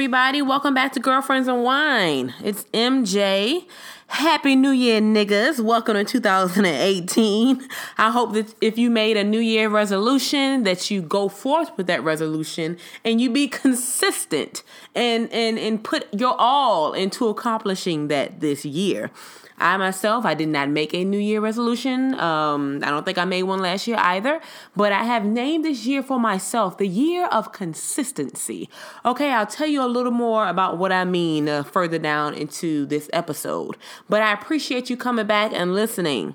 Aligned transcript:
everybody. 0.00 0.40
Welcome 0.40 0.72
back 0.72 0.92
to 0.94 0.98
Girlfriends 0.98 1.46
and 1.46 1.62
Wine. 1.62 2.32
It's 2.42 2.64
MJ. 2.72 3.66
Happy 4.06 4.56
New 4.56 4.70
Year, 4.70 4.98
niggas. 4.98 5.60
Welcome 5.60 5.94
to 5.94 6.04
2018. 6.04 7.68
I 7.98 8.10
hope 8.10 8.32
that 8.32 8.54
if 8.62 8.78
you 8.78 8.88
made 8.88 9.18
a 9.18 9.24
New 9.24 9.40
Year 9.40 9.68
resolution, 9.68 10.62
that 10.62 10.90
you 10.90 11.02
go 11.02 11.28
forth 11.28 11.76
with 11.76 11.86
that 11.88 12.02
resolution 12.02 12.78
and 13.04 13.20
you 13.20 13.28
be 13.28 13.46
consistent 13.46 14.62
and, 14.94 15.30
and, 15.34 15.58
and 15.58 15.84
put 15.84 16.08
your 16.18 16.34
all 16.38 16.94
into 16.94 17.28
accomplishing 17.28 18.08
that 18.08 18.40
this 18.40 18.64
year. 18.64 19.10
I 19.60 19.76
myself, 19.76 20.24
I 20.24 20.34
did 20.34 20.48
not 20.48 20.68
make 20.70 20.94
a 20.94 21.04
New 21.04 21.18
Year 21.18 21.40
resolution. 21.40 22.18
Um, 22.18 22.80
I 22.82 22.90
don't 22.90 23.04
think 23.04 23.18
I 23.18 23.24
made 23.24 23.42
one 23.44 23.60
last 23.60 23.86
year 23.86 23.96
either, 23.98 24.40
but 24.74 24.92
I 24.92 25.04
have 25.04 25.24
named 25.24 25.64
this 25.64 25.86
year 25.86 26.02
for 26.02 26.18
myself 26.18 26.78
the 26.78 26.88
year 26.88 27.26
of 27.26 27.52
consistency. 27.52 28.68
Okay, 29.04 29.30
I'll 29.32 29.46
tell 29.46 29.66
you 29.66 29.82
a 29.82 29.86
little 29.86 30.12
more 30.12 30.48
about 30.48 30.78
what 30.78 30.92
I 30.92 31.04
mean 31.04 31.48
uh, 31.48 31.62
further 31.62 31.98
down 31.98 32.34
into 32.34 32.86
this 32.86 33.10
episode, 33.12 33.76
but 34.08 34.22
I 34.22 34.32
appreciate 34.32 34.90
you 34.90 34.96
coming 34.96 35.26
back 35.26 35.52
and 35.52 35.74
listening. 35.74 36.34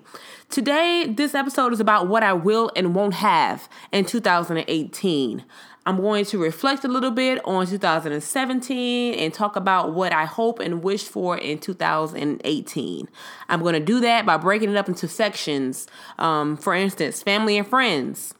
Today, 0.49 1.05
this 1.09 1.33
episode 1.33 1.73
is 1.73 1.79
about 1.79 2.07
what 2.07 2.23
I 2.23 2.33
will 2.33 2.71
and 2.75 2.93
won't 2.93 3.15
have 3.15 3.67
in 3.91 4.05
2018. 4.05 5.43
I'm 5.85 5.97
going 5.97 6.25
to 6.25 6.39
reflect 6.39 6.83
a 6.83 6.87
little 6.87 7.11
bit 7.11 7.39
on 7.45 7.67
2017 7.67 9.13
and 9.13 9.33
talk 9.33 9.55
about 9.55 9.93
what 9.93 10.13
I 10.13 10.25
hope 10.25 10.59
and 10.59 10.83
wish 10.83 11.03
for 11.03 11.37
in 11.37 11.59
2018. 11.59 13.07
I'm 13.49 13.61
going 13.61 13.73
to 13.73 13.79
do 13.79 13.99
that 13.99 14.25
by 14.25 14.37
breaking 14.37 14.71
it 14.71 14.77
up 14.77 14.89
into 14.89 15.07
sections. 15.07 15.85
Um, 16.17 16.57
for 16.57 16.73
instance, 16.73 17.21
family 17.21 17.57
and 17.57 17.67
friends, 17.67 18.33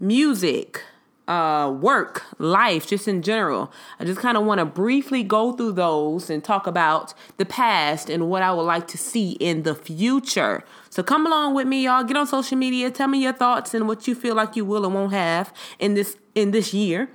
music, 0.00 0.82
uh, 1.30 1.70
work, 1.70 2.24
life, 2.38 2.88
just 2.88 3.06
in 3.06 3.22
general. 3.22 3.70
I 4.00 4.04
just 4.04 4.18
kind 4.18 4.36
of 4.36 4.44
want 4.44 4.58
to 4.58 4.64
briefly 4.64 5.22
go 5.22 5.52
through 5.52 5.72
those 5.72 6.28
and 6.28 6.42
talk 6.42 6.66
about 6.66 7.14
the 7.36 7.46
past 7.46 8.10
and 8.10 8.28
what 8.28 8.42
I 8.42 8.52
would 8.52 8.62
like 8.62 8.88
to 8.88 8.98
see 8.98 9.32
in 9.32 9.62
the 9.62 9.76
future. 9.76 10.64
So 10.90 11.04
come 11.04 11.24
along 11.26 11.54
with 11.54 11.68
me, 11.68 11.84
y'all. 11.84 12.02
Get 12.02 12.16
on 12.16 12.26
social 12.26 12.58
media. 12.58 12.90
Tell 12.90 13.06
me 13.06 13.22
your 13.22 13.32
thoughts 13.32 13.74
and 13.74 13.86
what 13.86 14.08
you 14.08 14.16
feel 14.16 14.34
like 14.34 14.56
you 14.56 14.64
will 14.64 14.84
and 14.84 14.92
won't 14.92 15.12
have 15.12 15.54
in 15.78 15.94
this 15.94 16.16
in 16.34 16.50
this 16.50 16.74
year 16.74 17.08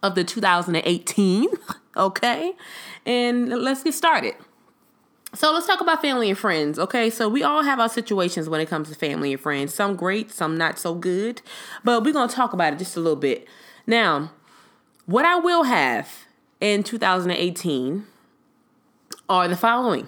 of 0.00 0.14
the 0.14 0.22
2018. 0.22 1.48
okay, 1.96 2.52
and 3.04 3.48
let's 3.48 3.82
get 3.82 3.94
started. 3.94 4.34
So 5.34 5.52
let's 5.52 5.66
talk 5.66 5.80
about 5.80 6.00
family 6.00 6.28
and 6.28 6.38
friends, 6.38 6.78
okay? 6.78 7.10
So 7.10 7.28
we 7.28 7.42
all 7.42 7.64
have 7.64 7.80
our 7.80 7.88
situations 7.88 8.48
when 8.48 8.60
it 8.60 8.68
comes 8.68 8.88
to 8.88 8.94
family 8.94 9.32
and 9.32 9.40
friends. 9.40 9.74
Some 9.74 9.96
great, 9.96 10.30
some 10.30 10.56
not 10.56 10.78
so 10.78 10.94
good. 10.94 11.42
But 11.82 12.04
we're 12.04 12.12
to 12.12 12.28
talk 12.28 12.52
about 12.52 12.72
it 12.72 12.78
just 12.78 12.96
a 12.96 13.00
little 13.00 13.16
bit. 13.16 13.48
Now, 13.84 14.30
what 15.06 15.24
I 15.24 15.36
will 15.36 15.64
have 15.64 16.26
in 16.60 16.84
2018 16.84 18.06
are 19.28 19.48
the 19.48 19.56
following. 19.56 20.06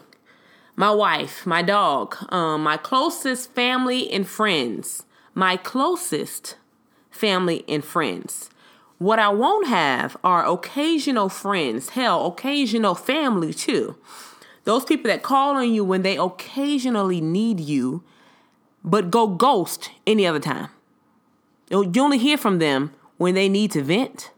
My 0.76 0.92
wife, 0.92 1.44
my 1.44 1.60
dog, 1.60 2.16
um, 2.32 2.62
my 2.62 2.76
closest 2.76 3.52
family 3.52 4.08
and 4.12 4.28
friends. 4.28 5.04
My 5.34 5.56
closest 5.56 6.56
family 7.10 7.64
and 7.66 7.84
friends. 7.84 8.48
What 8.98 9.18
I 9.18 9.28
won't 9.30 9.66
have 9.66 10.16
are 10.22 10.46
occasional 10.46 11.28
friends, 11.28 11.90
hell, 11.90 12.26
occasional 12.26 12.94
family 12.94 13.52
too. 13.52 13.96
Those 14.66 14.84
people 14.84 15.08
that 15.08 15.22
call 15.22 15.54
on 15.54 15.72
you 15.72 15.84
when 15.84 16.02
they 16.02 16.16
occasionally 16.16 17.20
need 17.20 17.60
you, 17.60 18.02
but 18.82 19.12
go 19.12 19.28
ghost 19.28 19.90
any 20.08 20.26
other 20.26 20.40
time. 20.40 20.70
You 21.70 21.92
only 21.98 22.18
hear 22.18 22.36
from 22.36 22.58
them 22.58 22.92
when 23.16 23.36
they 23.36 23.48
need 23.48 23.70
to 23.72 23.82
vent, 23.82 24.32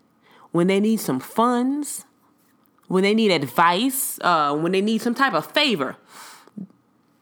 when 0.53 0.67
they 0.67 0.81
need 0.81 1.01
some 1.01 1.19
funds, 1.19 2.05
when 2.89 3.05
they 3.05 3.15
need 3.15 3.31
advice, 3.31 4.19
uh, 4.21 4.55
when 4.55 4.73
they 4.73 4.83
need 4.83 5.01
some 5.01 5.15
type 5.15 5.33
of 5.33 5.51
favor. 5.51 5.97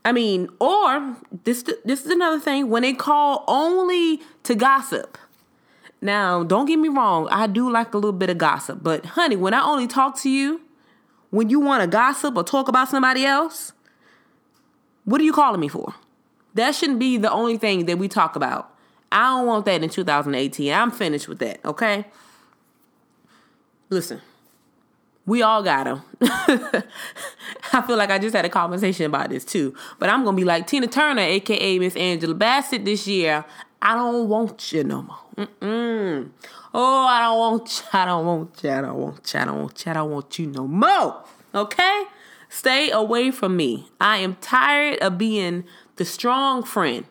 I 0.04 0.10
mean, 0.10 0.48
or 0.58 1.16
this 1.44 1.62
this 1.84 2.04
is 2.04 2.10
another 2.10 2.40
thing 2.40 2.70
when 2.70 2.82
they 2.82 2.92
call 2.92 3.44
only 3.46 4.20
to 4.42 4.56
gossip. 4.56 5.16
Now, 6.00 6.42
don't 6.42 6.66
get 6.66 6.80
me 6.80 6.88
wrong, 6.88 7.28
I 7.30 7.46
do 7.46 7.70
like 7.70 7.94
a 7.94 7.98
little 7.98 8.12
bit 8.12 8.30
of 8.30 8.38
gossip, 8.38 8.80
but 8.82 9.06
honey, 9.06 9.36
when 9.36 9.54
I 9.54 9.62
only 9.62 9.86
talk 9.86 10.18
to 10.22 10.28
you 10.28 10.60
when 11.36 11.50
you 11.50 11.60
want 11.60 11.82
to 11.82 11.86
gossip 11.86 12.34
or 12.34 12.42
talk 12.42 12.66
about 12.66 12.88
somebody 12.88 13.26
else, 13.26 13.72
what 15.04 15.20
are 15.20 15.24
you 15.24 15.34
calling 15.34 15.60
me 15.60 15.68
for? 15.68 15.94
That 16.54 16.74
shouldn't 16.74 16.98
be 16.98 17.18
the 17.18 17.30
only 17.30 17.58
thing 17.58 17.84
that 17.84 17.98
we 17.98 18.08
talk 18.08 18.36
about. 18.36 18.74
I 19.12 19.36
don't 19.36 19.46
want 19.46 19.66
that 19.66 19.82
in 19.82 19.90
2018. 19.90 20.72
I'm 20.72 20.90
finished 20.90 21.28
with 21.28 21.38
that, 21.40 21.62
okay? 21.62 22.06
Listen, 23.90 24.22
we 25.26 25.42
all 25.42 25.62
got 25.62 25.84
them. 25.84 26.02
I 27.72 27.82
feel 27.86 27.98
like 27.98 28.10
I 28.10 28.18
just 28.18 28.34
had 28.34 28.46
a 28.46 28.48
conversation 28.48 29.04
about 29.04 29.28
this 29.28 29.44
too. 29.44 29.74
But 29.98 30.08
I'm 30.08 30.24
going 30.24 30.36
to 30.36 30.40
be 30.40 30.44
like 30.44 30.66
Tina 30.66 30.86
Turner, 30.86 31.20
aka 31.20 31.78
Miss 31.78 31.96
Angela 31.96 32.34
Bassett 32.34 32.86
this 32.86 33.06
year. 33.06 33.44
I 33.82 33.94
don't 33.94 34.28
want 34.28 34.72
you 34.72 34.84
no 34.84 35.02
more. 35.02 35.18
Mm-mm. 35.36 36.30
Oh, 36.78 37.06
I 37.06 37.22
don't 37.22 37.38
want 37.38 37.82
you. 37.82 37.98
I 37.98 38.04
don't 38.04 38.26
want 38.26 38.62
you. 38.62 38.70
I 38.70 38.80
don't 38.82 38.98
want 38.98 39.32
you. 39.32 39.40
I 39.40 39.44
don't 39.46 39.58
want 39.60 39.86
you. 39.86 39.90
I 39.90 39.94
don't 39.94 40.10
want 40.10 40.38
you 40.38 40.46
no 40.46 40.66
more. 40.66 41.24
Okay? 41.54 42.04
Stay 42.50 42.90
away 42.90 43.30
from 43.30 43.56
me. 43.56 43.88
I 43.98 44.18
am 44.18 44.36
tired 44.42 44.98
of 44.98 45.16
being 45.16 45.64
the 45.96 46.04
strong 46.04 46.62
friend. 46.62 47.06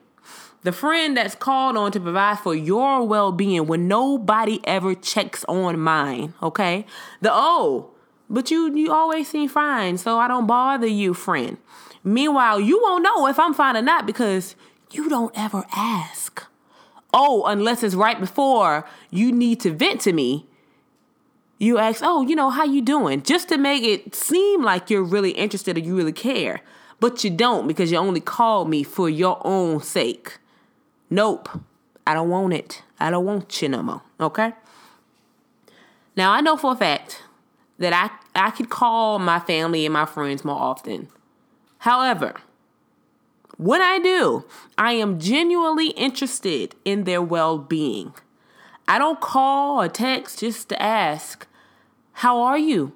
The 0.61 0.71
friend 0.71 1.17
that's 1.17 1.33
called 1.33 1.77
on 1.77 1.91
to 1.93 1.99
provide 1.99 2.41
for 2.41 2.53
your 2.53 3.07
well 3.07 3.31
being 3.31 3.65
when 3.65 3.87
nobody 3.87 4.59
ever 4.65 4.93
checks 4.93 5.43
on 5.45 5.79
mine. 5.79 6.35
Okay? 6.43 6.85
The 7.21 7.31
oh, 7.33 7.89
but 8.29 8.51
you 8.51 8.71
you 8.75 8.93
always 8.93 9.27
seem 9.29 9.49
fine, 9.49 9.97
so 9.97 10.19
I 10.19 10.27
don't 10.27 10.45
bother 10.45 10.85
you, 10.85 11.15
friend. 11.15 11.57
Meanwhile, 12.03 12.59
you 12.59 12.79
won't 12.83 13.03
know 13.03 13.25
if 13.25 13.39
I'm 13.39 13.55
fine 13.55 13.75
or 13.75 13.81
not 13.81 14.05
because 14.05 14.55
you 14.91 15.09
don't 15.09 15.33
ever 15.35 15.65
ask 15.75 16.45
oh, 17.15 17.45
unless 17.45 17.81
it's 17.81 17.95
right 17.95 18.19
before 18.19 18.85
you 19.09 19.31
need 19.31 19.61
to 19.61 19.71
vent 19.71 20.01
to 20.01 20.13
me, 20.13 20.45
you 21.57 21.77
ask, 21.77 22.01
oh, 22.03 22.21
you 22.21 22.35
know, 22.35 22.49
how 22.49 22.65
you 22.65 22.81
doing? 22.81 23.23
Just 23.23 23.47
to 23.49 23.57
make 23.57 23.81
it 23.81 24.13
seem 24.13 24.61
like 24.61 24.89
you're 24.89 25.03
really 25.03 25.31
interested 25.31 25.77
or 25.77 25.79
you 25.79 25.95
really 25.95 26.11
care. 26.11 26.61
But 26.99 27.23
you 27.23 27.29
don't 27.29 27.67
because 27.67 27.91
you 27.91 27.97
only 27.97 28.19
call 28.19 28.65
me 28.65 28.83
for 28.83 29.09
your 29.09 29.41
own 29.45 29.81
sake. 29.81 30.37
Nope. 31.09 31.49
I 32.05 32.13
don't 32.13 32.29
want 32.29 32.53
it. 32.53 32.83
I 32.99 33.09
don't 33.09 33.25
want 33.25 33.61
you 33.61 33.69
no 33.69 33.81
more. 33.81 34.01
Okay? 34.19 34.53
Now 36.17 36.31
I 36.31 36.41
know 36.41 36.57
for 36.57 36.73
a 36.73 36.75
fact 36.75 37.23
that 37.79 37.93
I 37.93 38.09
I 38.37 38.51
could 38.51 38.69
call 38.69 39.19
my 39.19 39.39
family 39.39 39.85
and 39.85 39.93
my 39.93 40.05
friends 40.05 40.43
more 40.43 40.59
often. 40.59 41.07
However, 41.79 42.35
when 43.57 43.81
I 43.81 43.99
do, 43.99 44.45
I 44.77 44.93
am 44.93 45.19
genuinely 45.19 45.89
interested 45.89 46.75
in 46.83 47.03
their 47.03 47.21
well 47.21 47.57
being. 47.57 48.13
I 48.87 48.99
don't 48.99 49.19
call 49.19 49.81
or 49.81 49.87
text 49.87 50.39
just 50.39 50.69
to 50.69 50.81
ask, 50.81 51.47
How 52.13 52.41
are 52.41 52.57
you? 52.57 52.93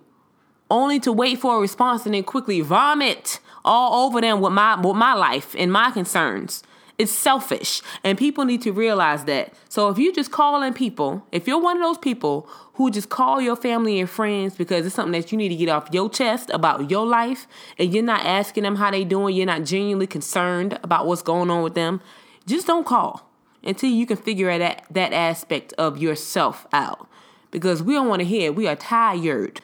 Only 0.69 0.99
to 0.99 1.11
wait 1.11 1.39
for 1.39 1.57
a 1.57 1.59
response 1.59 2.05
and 2.05 2.13
then 2.13 2.23
quickly 2.23 2.61
vomit 2.61 3.39
all 3.65 4.05
over 4.05 4.21
them 4.21 4.39
with 4.39 4.53
my, 4.53 4.79
with 4.79 4.95
my 4.95 5.13
life 5.13 5.55
and 5.57 5.71
my 5.71 5.91
concerns. 5.91 6.63
It's 6.99 7.13
selfish, 7.13 7.81
and 8.03 8.17
people 8.17 8.43
need 8.43 8.61
to 8.63 8.73
realize 8.73 9.23
that. 9.23 9.53
So 9.69 9.87
if 9.87 9.97
you 9.97 10.13
just 10.13 10.31
calling 10.31 10.73
people, 10.73 11.25
if 11.31 11.47
you're 11.47 11.61
one 11.61 11.77
of 11.77 11.81
those 11.81 11.97
people 11.97 12.49
who 12.73 12.91
just 12.91 13.07
call 13.07 13.39
your 13.39 13.55
family 13.55 14.01
and 14.01 14.09
friends 14.09 14.55
because 14.55 14.85
it's 14.85 14.95
something 14.95 15.19
that 15.19 15.31
you 15.31 15.37
need 15.37 15.47
to 15.47 15.55
get 15.55 15.69
off 15.69 15.87
your 15.93 16.09
chest 16.09 16.49
about 16.49 16.91
your 16.91 17.07
life, 17.07 17.47
and 17.77 17.93
you're 17.93 18.03
not 18.03 18.25
asking 18.25 18.63
them 18.63 18.75
how 18.75 18.91
they 18.91 19.05
doing, 19.05 19.33
you're 19.33 19.45
not 19.45 19.63
genuinely 19.63 20.07
concerned 20.07 20.77
about 20.83 21.07
what's 21.07 21.21
going 21.21 21.49
on 21.49 21.63
with 21.63 21.73
them, 21.73 22.01
just 22.45 22.67
don't 22.67 22.85
call 22.85 23.31
until 23.63 23.89
you 23.89 24.05
can 24.05 24.17
figure 24.17 24.57
that 24.57 24.83
that 24.91 25.13
aspect 25.13 25.71
of 25.77 25.97
yourself 25.97 26.67
out. 26.73 27.07
Because 27.49 27.81
we 27.81 27.93
don't 27.93 28.09
want 28.09 28.19
to 28.19 28.25
hear 28.25 28.51
we 28.51 28.67
are 28.67 28.75
tired. 28.75 29.61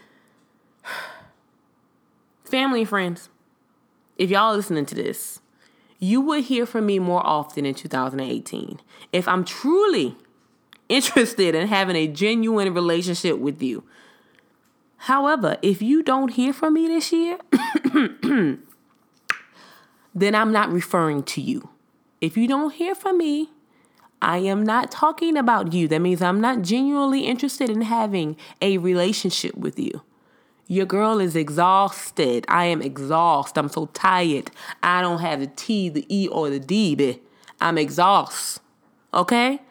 Family 2.45 2.81
and 2.81 2.89
friends, 2.89 3.27
if 4.17 4.29
y'all 4.29 4.55
listening 4.55 4.85
to 4.85 4.95
this, 4.95 5.41
you 5.99 6.21
will 6.21 6.41
hear 6.41 6.65
from 6.65 6.85
me 6.85 6.99
more 6.99 7.25
often 7.25 7.65
in 7.65 7.73
2018 7.73 8.79
if 9.11 9.27
I'm 9.27 9.45
truly 9.45 10.15
interested 10.89 11.55
in 11.55 11.67
having 11.67 11.95
a 11.95 12.07
genuine 12.07 12.73
relationship 12.73 13.37
with 13.39 13.61
you. 13.61 13.83
However, 14.97 15.57
if 15.61 15.81
you 15.81 16.03
don't 16.03 16.29
hear 16.29 16.53
from 16.53 16.73
me 16.73 16.87
this 16.87 17.11
year, 17.11 17.37
then 20.15 20.35
I'm 20.35 20.51
not 20.51 20.71
referring 20.71 21.23
to 21.23 21.41
you. 21.41 21.69
If 22.21 22.37
you 22.37 22.47
don't 22.47 22.73
hear 22.73 22.95
from 22.95 23.17
me, 23.17 23.51
I 24.21 24.37
am 24.37 24.63
not 24.63 24.89
talking 24.91 25.37
about 25.37 25.73
you. 25.73 25.87
That 25.87 25.99
means 25.99 26.21
I'm 26.21 26.41
not 26.41 26.61
genuinely 26.61 27.21
interested 27.21 27.69
in 27.69 27.81
having 27.81 28.37
a 28.61 28.77
relationship 28.77 29.55
with 29.55 29.77
you. 29.77 30.01
Your 30.67 30.85
girl 30.85 31.19
is 31.19 31.35
exhausted. 31.35 32.45
I 32.47 32.65
am 32.65 32.81
exhausted. 32.81 33.59
I'm 33.59 33.69
so 33.69 33.87
tired. 33.93 34.49
I 34.81 35.01
don't 35.01 35.19
have 35.19 35.39
the 35.39 35.47
T, 35.47 35.89
the 35.89 36.05
E, 36.09 36.27
or 36.27 36.49
the 36.49 36.59
D, 36.59 36.95
but 36.95 37.19
I'm 37.61 37.77
exhausted. 37.77 38.61
Okay? 39.13 39.61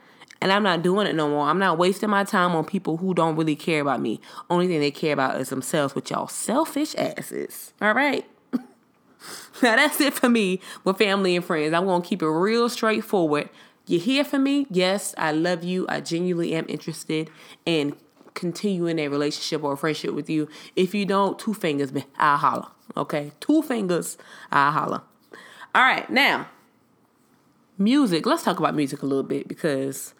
And 0.41 0.53
I'm 0.53 0.63
not 0.63 0.83
doing 0.83 1.07
it 1.07 1.15
no 1.15 1.29
more. 1.29 1.49
I'm 1.49 1.59
not 1.59 1.79
wasting 1.79 2.11
my 2.11 2.23
time 2.23 2.55
on 2.55 2.65
people 2.65 2.99
who 2.99 3.15
don't 3.15 3.35
really 3.35 3.57
care 3.57 3.81
about 3.81 4.01
me. 4.01 4.21
Only 4.51 4.69
thing 4.69 4.81
they 4.81 4.91
care 4.91 5.15
about 5.15 5.41
is 5.41 5.49
themselves 5.49 5.95
with 5.95 6.11
y'all 6.11 6.29
selfish 6.29 6.95
asses. 6.97 7.73
All 7.81 7.95
right. 7.95 8.25
now 8.53 9.77
that's 9.77 10.01
it 10.01 10.15
for 10.15 10.29
me 10.29 10.61
with 10.85 10.99
family 10.99 11.35
and 11.35 11.45
friends. 11.45 11.73
I'm 11.73 11.87
gonna 11.87 12.05
keep 12.05 12.23
it 12.23 12.29
real 12.29 12.69
straightforward. 12.69 13.49
You 13.87 13.99
hear 13.99 14.23
from 14.25 14.45
me? 14.45 14.67
Yes, 14.71 15.15
I 15.19 15.33
love 15.33 15.65
you. 15.65 15.87
I 15.89 16.01
genuinely 16.01 16.55
am 16.55 16.67
interested 16.69 17.31
in 18.35 18.53
continuing 18.53 18.99
a 18.99 19.09
relationship 19.09 19.63
or 19.63 19.73
a 19.73 19.77
friendship 19.77 20.15
with 20.15 20.29
you. 20.31 20.49
If 20.77 20.95
you 20.95 21.07
don't, 21.07 21.39
two 21.39 21.55
fingers, 21.55 21.93
I'll 22.19 22.37
holler. 22.37 22.69
Okay, 22.97 23.33
two 23.41 23.63
fingers, 23.63 24.19
I'll 24.53 24.73
holler. 24.73 25.03
All 25.75 25.83
right, 25.83 26.09
now 26.11 26.49
music. 27.79 28.27
Let's 28.27 28.43
talk 28.43 28.59
about 28.59 28.75
music 28.75 29.03
a 29.03 29.07
little 29.07 29.25
bit 29.25 29.49
because 29.49 30.15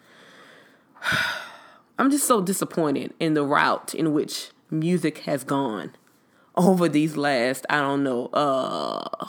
I'm 1.97 2.11
just 2.11 2.27
so 2.27 2.41
disappointed 2.41 3.13
in 3.19 3.33
the 3.33 3.43
route 3.43 3.95
in 3.95 4.13
which 4.13 4.49
music 4.69 5.19
has 5.19 5.43
gone 5.43 5.93
over 6.55 6.89
these 6.89 7.15
last, 7.17 7.65
I 7.69 7.77
don't 7.77 8.03
know, 8.03 8.27
uh 8.27 9.27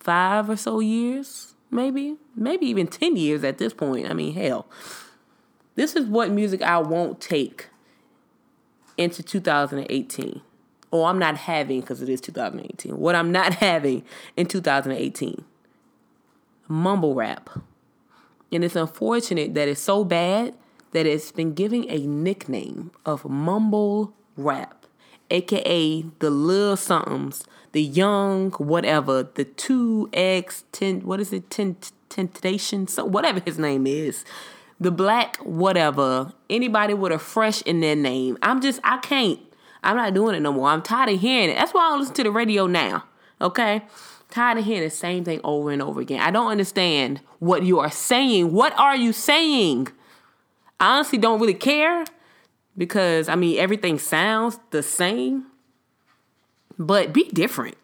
five 0.00 0.48
or 0.48 0.56
so 0.56 0.78
years, 0.78 1.54
maybe, 1.70 2.16
maybe 2.36 2.66
even 2.66 2.86
10 2.86 3.16
years 3.16 3.42
at 3.42 3.58
this 3.58 3.74
point. 3.74 4.08
I 4.08 4.14
mean, 4.14 4.34
hell. 4.34 4.66
This 5.76 5.94
is 5.94 6.06
what 6.06 6.30
music 6.30 6.62
I 6.62 6.78
won't 6.78 7.20
take 7.20 7.68
into 8.96 9.22
2018. 9.22 10.40
Or 10.90 11.08
I'm 11.08 11.18
not 11.18 11.36
having 11.36 11.80
because 11.80 12.02
it 12.02 12.08
is 12.08 12.20
2018. 12.20 12.98
What 12.98 13.14
I'm 13.14 13.30
not 13.30 13.54
having 13.66 14.02
in 14.36 14.46
2018 14.46 15.44
mumble 16.68 17.14
rap. 17.14 17.50
And 18.52 18.64
it's 18.64 18.76
unfortunate 18.76 19.54
that 19.54 19.68
it's 19.68 19.80
so 19.80 20.04
bad 20.04 20.54
that 20.92 21.06
it's 21.06 21.32
been 21.32 21.52
giving 21.52 21.88
a 21.90 21.98
nickname 22.06 22.90
of 23.04 23.24
mumble 23.24 24.12
rap, 24.36 24.86
aka 25.30 26.02
the 26.20 26.30
little 26.30 26.76
somethings, 26.76 27.44
the 27.72 27.82
young 27.82 28.52
whatever, 28.52 29.24
the 29.34 29.44
two 29.44 30.08
X 30.12 30.64
ten 30.72 31.00
what 31.00 31.20
is 31.20 31.32
it, 31.32 31.50
ten 31.50 31.76
temptation, 32.08 32.86
so 32.86 33.04
whatever 33.04 33.40
his 33.40 33.58
name 33.58 33.86
is. 33.86 34.24
The 34.78 34.90
black 34.90 35.36
whatever, 35.38 36.32
anybody 36.50 36.94
with 36.94 37.12
a 37.12 37.18
fresh 37.18 37.62
in 37.62 37.80
their 37.80 37.96
name. 37.96 38.36
I'm 38.42 38.60
just 38.60 38.80
I 38.84 38.98
can't. 38.98 39.40
I'm 39.82 39.96
not 39.96 40.14
doing 40.14 40.34
it 40.34 40.40
no 40.40 40.52
more. 40.52 40.68
I'm 40.68 40.82
tired 40.82 41.10
of 41.10 41.20
hearing 41.20 41.50
it. 41.50 41.54
That's 41.54 41.72
why 41.72 41.86
I 41.86 41.90
don't 41.90 42.00
listen 42.00 42.14
to 42.16 42.22
the 42.24 42.30
radio 42.30 42.66
now. 42.66 43.04
Okay? 43.40 43.82
tired 44.30 44.58
of 44.58 44.64
hearing 44.64 44.82
the 44.82 44.90
same 44.90 45.24
thing 45.24 45.40
over 45.44 45.70
and 45.70 45.80
over 45.80 46.00
again. 46.00 46.20
I 46.20 46.30
don't 46.30 46.50
understand 46.50 47.20
what 47.38 47.62
you 47.62 47.78
are 47.78 47.90
saying. 47.90 48.52
What 48.52 48.78
are 48.78 48.96
you 48.96 49.12
saying? 49.12 49.88
I 50.80 50.96
honestly 50.96 51.18
don't 51.18 51.40
really 51.40 51.54
care 51.54 52.04
because 52.76 53.28
I 53.28 53.34
mean 53.34 53.58
everything 53.58 53.98
sounds 53.98 54.58
the 54.70 54.82
same. 54.82 55.46
But 56.78 57.12
be 57.12 57.28
different. 57.30 57.76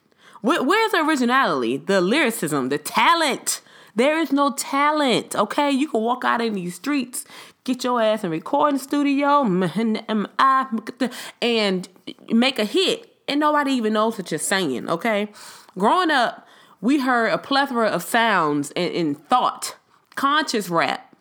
Where, 0.42 0.62
where's 0.62 0.92
the 0.92 0.98
originality, 0.98 1.78
the 1.78 2.00
lyricism, 2.00 2.68
the 2.68 2.78
talent? 2.78 3.62
There 3.94 4.18
is 4.18 4.32
no 4.32 4.52
talent, 4.52 5.36
okay? 5.36 5.70
You 5.70 5.88
can 5.88 6.00
walk 6.00 6.24
out 6.24 6.40
in 6.40 6.54
these 6.54 6.76
streets, 6.76 7.24
get 7.64 7.84
your 7.84 8.00
ass 8.00 8.24
in 8.24 8.30
recording 8.30 8.78
studio, 8.78 9.42
and 11.42 11.88
make 12.30 12.58
a 12.58 12.64
hit, 12.64 13.14
and 13.28 13.40
nobody 13.40 13.72
even 13.72 13.92
knows 13.92 14.16
what 14.16 14.30
you're 14.30 14.38
saying, 14.38 14.88
okay? 14.88 15.28
Growing 15.76 16.10
up, 16.10 16.46
we 16.80 17.00
heard 17.00 17.28
a 17.28 17.38
plethora 17.38 17.88
of 17.88 18.02
sounds 18.02 18.70
and, 18.72 18.94
and 18.94 19.28
thought, 19.28 19.76
conscious 20.14 20.70
rap, 20.70 21.14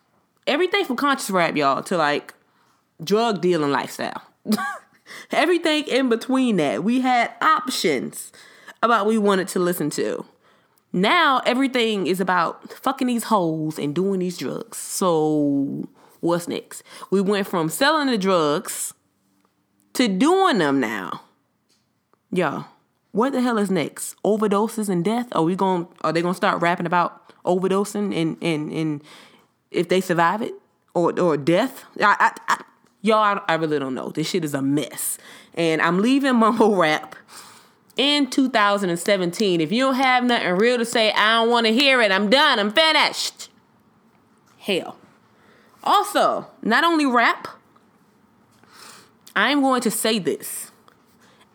everything 0.47 0.85
from 0.85 0.95
conscious 0.95 1.29
rap, 1.29 1.55
y'all, 1.55 1.83
to 1.83 1.97
like 1.97 2.33
drug 3.03 3.41
dealing 3.41 3.71
lifestyle. 3.71 4.23
everything 5.31 5.83
in 5.87 6.09
between 6.09 6.57
that. 6.57 6.83
We 6.83 7.01
had 7.01 7.31
options 7.41 8.31
about 8.81 9.05
we 9.05 9.17
wanted 9.17 9.47
to 9.49 9.59
listen 9.59 9.89
to. 9.91 10.25
Now 10.93 11.41
everything 11.45 12.07
is 12.07 12.19
about 12.19 12.71
fucking 12.73 13.07
these 13.07 13.25
holes 13.25 13.79
and 13.79 13.95
doing 13.95 14.19
these 14.19 14.37
drugs. 14.37 14.77
So 14.77 15.87
what's 16.19 16.47
next? 16.47 16.83
We 17.09 17.21
went 17.21 17.47
from 17.47 17.69
selling 17.69 18.07
the 18.07 18.17
drugs 18.17 18.93
to 19.93 20.07
doing 20.07 20.57
them 20.57 20.79
now. 20.79 21.21
Y'all, 22.31 22.65
what 23.11 23.31
the 23.31 23.41
hell 23.41 23.57
is 23.57 23.71
next? 23.71 24.15
Overdoses 24.23 24.89
and 24.89 25.03
death? 25.03 25.27
Are 25.33 25.43
we 25.43 25.55
going? 25.55 25.87
Are 26.01 26.13
they 26.13 26.21
to 26.21 26.33
start 26.33 26.61
rapping 26.61 26.85
about 26.85 27.33
overdosing 27.45 28.15
and 28.15 28.37
and 28.41 28.71
and 28.71 29.03
if 29.69 29.89
they 29.89 30.01
survive 30.01 30.41
it 30.41 30.53
or 30.93 31.17
or 31.19 31.37
death? 31.37 31.83
I, 31.99 32.15
I, 32.19 32.31
I 32.47 32.63
y'all, 33.01 33.17
I, 33.17 33.41
I 33.47 33.55
really 33.55 33.79
don't 33.79 33.95
know. 33.95 34.09
This 34.09 34.29
shit 34.29 34.45
is 34.45 34.53
a 34.53 34.61
mess, 34.61 35.17
and 35.53 35.81
I'm 35.81 35.99
leaving 36.01 36.35
mumble 36.37 36.75
rap 36.75 37.15
in 37.97 38.29
2017. 38.29 39.61
If 39.61 39.71
you 39.71 39.83
don't 39.85 39.95
have 39.95 40.23
nothing 40.23 40.55
real 40.55 40.77
to 40.77 40.85
say, 40.85 41.11
I 41.11 41.41
don't 41.41 41.49
want 41.49 41.67
to 41.67 41.73
hear 41.73 42.01
it. 42.01 42.11
I'm 42.11 42.29
done. 42.29 42.59
I'm 42.59 42.71
finished. 42.71 43.49
Hell. 44.59 44.97
Also, 45.83 46.47
not 46.61 46.83
only 46.83 47.05
rap, 47.05 47.47
I'm 49.35 49.61
going 49.61 49.81
to 49.81 49.91
say 49.91 50.19
this 50.19 50.71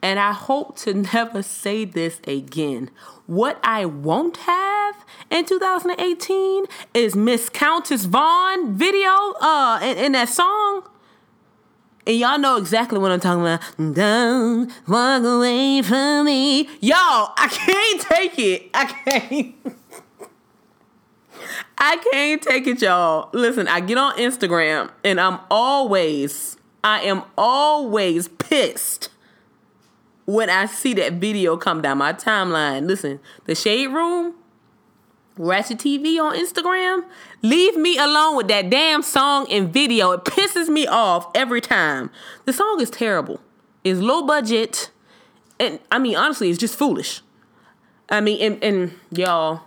and 0.03 0.19
I 0.19 0.33
hope 0.33 0.77
to 0.79 0.95
never 1.15 1.43
say 1.43 1.85
this 1.85 2.21
again. 2.27 2.91
What 3.27 3.59
I 3.65 3.85
won't 3.85 4.37
have 4.39 5.05
in 5.31 5.45
2018 5.45 6.65
is 6.95 7.17
Miss 7.17 7.49
Countess 7.49 8.05
Vaughn 8.05 8.77
video 8.77 9.11
uh 9.41 9.81
in, 9.83 9.99
in 9.99 10.13
that 10.13 10.29
song. 10.29 10.89
And 12.07 12.17
y'all 12.17 12.39
know 12.39 12.57
exactly 12.57 12.99
what 12.99 13.11
I'm 13.11 13.21
talking 13.21 13.43
about. 13.43 13.61
Don't 13.95 14.71
walk 14.87 15.25
away 15.25 15.83
from 15.83 16.27
me. 16.27 16.69
Y'all, 16.81 17.33
I 17.37 17.49
can't 17.51 18.01
take 18.01 18.39
it. 18.39 18.71
I 18.73 18.85
can't. 18.87 19.55
I 21.79 21.97
can't 21.97 22.43
take 22.43 22.67
it, 22.67 22.81
y'all. 22.81 23.29
Listen, 23.33 23.69
I 23.69 23.81
get 23.81 23.99
on 23.99 24.17
Instagram 24.17 24.91
and 25.05 25.21
I'm 25.21 25.41
always, 25.51 26.57
I 26.83 27.03
am 27.03 27.23
always 27.37 28.29
pissed 28.29 29.11
when 30.27 30.49
I 30.49 30.67
see 30.67 30.95
that 30.95 31.15
video 31.15 31.57
come 31.57 31.83
down 31.83 31.99
my 31.99 32.13
timeline. 32.13 32.87
Listen, 32.87 33.21
the 33.45 33.55
Shade 33.55 33.89
Room, 33.89 34.35
Ratchet 35.39 35.79
TV 35.79 36.19
on 36.21 36.37
Instagram, 36.37 37.05
leave 37.43 37.77
me 37.77 37.99
alone 37.99 38.37
with 38.37 38.49
that 38.49 38.71
damn 38.71 39.03
song 39.03 39.47
and 39.51 39.73
video. 39.73 40.13
It 40.13 40.25
pisses 40.25 40.69
me 40.69 40.87
off 40.87 41.31
every 41.35 41.61
time. 41.61 42.11
The 42.47 42.53
song 42.53 42.81
is 42.81 42.91
terrible. 42.91 43.41
It's 43.85 44.01
low 44.01 44.27
budget. 44.27 44.91
And 45.61 45.79
I 45.91 45.99
mean, 45.99 46.17
honestly, 46.17 46.49
it's 46.49 46.59
just 46.59 46.77
foolish. 46.77 47.23
I 48.09 48.21
mean, 48.21 48.41
and, 48.41 48.65
and 48.65 48.95
y'all, 49.11 49.63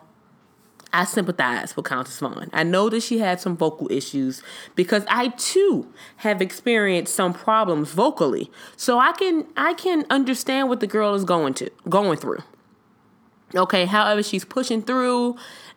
I 0.91 1.05
sympathize 1.05 1.75
with 1.75 1.85
Countess 1.85 2.19
Vaughn. 2.19 2.49
I 2.51 2.63
know 2.63 2.89
that 2.89 3.01
she 3.01 3.19
had 3.19 3.39
some 3.39 3.55
vocal 3.55 3.91
issues 3.91 4.41
because 4.75 5.05
I 5.07 5.29
too 5.29 5.91
have 6.17 6.41
experienced 6.41 7.13
some 7.13 7.33
problems 7.33 7.91
vocally. 7.91 8.49
So 8.75 8.97
I 8.97 9.11
can 9.11 9.45
I 9.55 9.75
can 9.75 10.05
understand 10.09 10.67
what 10.67 10.79
the 10.79 10.87
girl 10.87 11.13
is 11.13 11.25
going 11.25 11.53
to 11.55 11.69
going 11.87 12.17
through. 12.17 12.39
Okay, 13.55 13.85
however, 13.85 14.21
she's 14.21 14.45
pushing 14.45 14.81
through 14.81 15.35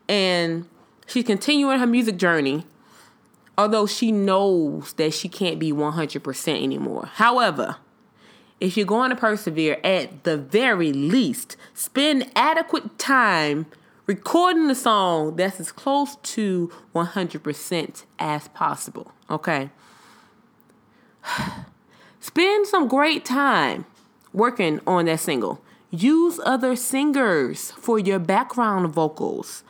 and 0.09 0.69
she's 1.07 1.25
continuing 1.25 1.79
her 1.79 1.87
music 1.87 2.17
journey. 2.17 2.67
Although 3.57 3.87
she 3.87 4.13
knows 4.13 4.95
that 4.95 5.13
she 5.13 5.29
can't 5.29 5.59
be 5.59 5.73
100% 5.73 6.63
anymore. 6.63 7.11
However, 7.15 7.77
if 8.61 8.77
you're 8.77 8.87
going 8.87 9.11
to 9.11 9.17
persevere, 9.17 9.79
at 9.85 10.25
the 10.25 10.37
very 10.37 10.93
least, 10.93 11.57
spend 11.75 12.31
adequate 12.35 12.99
time 12.99 13.67
recording 14.07 14.69
the 14.69 14.75
song 14.75 15.37
that's 15.37 15.61
as 15.61 15.73
close 15.73 16.17
to 16.17 16.71
100% 16.95 18.05
as 18.19 18.49
possible. 18.49 19.13
Okay. 19.31 19.71
Spend 22.21 22.67
some 22.67 22.89
great 22.89 23.25
time 23.25 23.85
working 24.33 24.81
on 24.87 25.07
that 25.07 25.21
single. 25.21 25.61
Use 25.95 26.41
other 26.47 26.75
singers 26.75 27.71
for 27.73 27.99
your 27.99 28.19
background 28.19 28.95
vocals. 28.95 29.63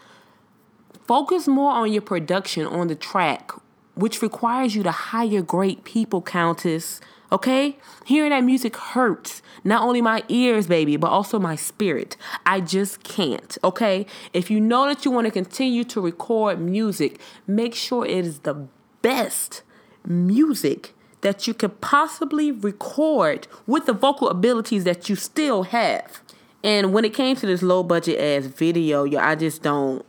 Focus 1.05 1.49
more 1.49 1.73
on 1.73 1.93
your 1.93 2.01
production 2.01 2.65
on 2.65 2.87
the 2.87 2.95
track, 2.95 3.51
which 3.97 4.23
requires 4.23 4.77
you 4.77 4.85
to 4.85 4.93
hire 4.93 5.43
great 5.43 5.83
people, 5.83 6.23
Countess. 6.23 7.01
Okay? 7.33 7.77
Hearing 8.05 8.31
that 8.31 8.45
music 8.45 8.77
hurts. 8.77 9.43
Not 9.65 9.83
only 9.83 10.01
my 10.01 10.23
ears, 10.29 10.69
baby, 10.69 10.97
but 10.97 11.09
also 11.09 11.41
my 11.41 11.57
spirit. 11.57 12.17
I 12.47 12.61
just 12.61 13.03
can't. 13.03 13.59
Okay? 13.65 14.07
If 14.33 14.49
you 14.49 14.61
know 14.61 14.87
that 14.87 15.05
you 15.05 15.11
want 15.11 15.27
to 15.27 15.33
continue 15.33 15.83
to 15.83 16.01
record 16.01 16.61
music, 16.61 17.21
make 17.49 17.75
sure 17.75 18.07
it 18.07 18.25
is 18.25 18.39
the 18.41 18.69
best 19.03 19.63
music 20.07 20.95
that 21.23 21.47
you 21.47 21.55
could 21.55 21.81
possibly 21.81 22.53
record 22.53 23.49
with 23.67 23.87
the 23.87 23.93
vocal 23.93 24.29
abilities 24.29 24.85
that 24.85 25.09
you 25.09 25.17
still 25.17 25.65
have. 25.65 26.21
And 26.63 26.93
when 26.93 27.05
it 27.05 27.15
came 27.15 27.35
to 27.37 27.47
this 27.47 27.63
low 27.63 27.83
budget 27.83 28.21
ass 28.21 28.47
video, 28.47 29.05
yo, 29.05 29.19
I 29.19 29.35
just 29.35 29.63
don't. 29.63 30.05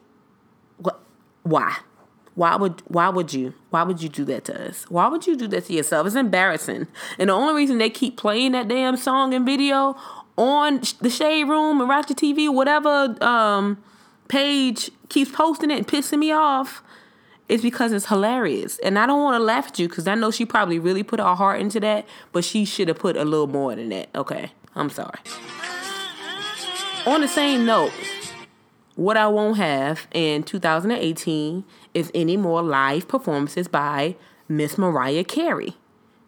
Why? 1.43 1.77
Why 2.35 2.55
would 2.55 2.81
why 2.87 3.09
would 3.09 3.33
you? 3.33 3.53
Why 3.69 3.83
would 3.83 4.01
you 4.01 4.09
do 4.09 4.25
that 4.25 4.45
to 4.45 4.69
us? 4.69 4.89
Why 4.89 5.07
would 5.07 5.27
you 5.27 5.35
do 5.35 5.47
that 5.47 5.65
to 5.65 5.73
yourself? 5.73 6.07
It's 6.07 6.15
embarrassing. 6.15 6.87
And 7.19 7.29
the 7.29 7.33
only 7.33 7.53
reason 7.53 7.77
they 7.77 7.89
keep 7.89 8.17
playing 8.17 8.53
that 8.53 8.67
damn 8.67 8.97
song 8.97 9.33
and 9.33 9.45
video 9.45 9.95
on 10.35 10.81
the 10.99 11.09
Shade 11.09 11.45
Room 11.45 11.79
and 11.79 11.89
Ratchet 11.89 12.17
TV, 12.17 12.51
whatever 12.51 13.15
um, 13.23 13.83
page 14.27 14.89
keeps 15.09 15.31
posting 15.31 15.69
it 15.69 15.77
and 15.77 15.87
pissing 15.87 16.19
me 16.19 16.31
off, 16.31 16.83
is 17.53 17.61
because 17.61 17.91
it's 17.91 18.07
hilarious. 18.07 18.79
And 18.79 18.97
I 18.97 19.05
don't 19.05 19.21
want 19.21 19.39
to 19.39 19.43
laugh 19.43 19.67
at 19.67 19.77
you 19.77 19.87
because 19.87 20.07
I 20.07 20.15
know 20.15 20.31
she 20.31 20.43
probably 20.43 20.79
really 20.79 21.03
put 21.03 21.19
her 21.19 21.35
heart 21.35 21.61
into 21.61 21.79
that, 21.81 22.07
but 22.31 22.43
she 22.43 22.65
should 22.65 22.87
have 22.87 22.97
put 22.97 23.15
a 23.15 23.23
little 23.23 23.45
more 23.45 23.75
than 23.75 23.89
that. 23.89 24.09
Okay, 24.15 24.51
I'm 24.75 24.89
sorry. 24.89 25.19
On 27.05 27.21
the 27.21 27.27
same 27.27 27.63
note, 27.63 27.91
what 28.95 29.17
I 29.17 29.27
won't 29.27 29.57
have 29.57 30.07
in 30.13 30.41
2018 30.41 31.63
is 31.93 32.09
any 32.15 32.37
more 32.37 32.63
live 32.63 33.07
performances 33.07 33.67
by 33.67 34.15
Miss 34.47 34.75
Mariah 34.75 35.23
Carey. 35.23 35.75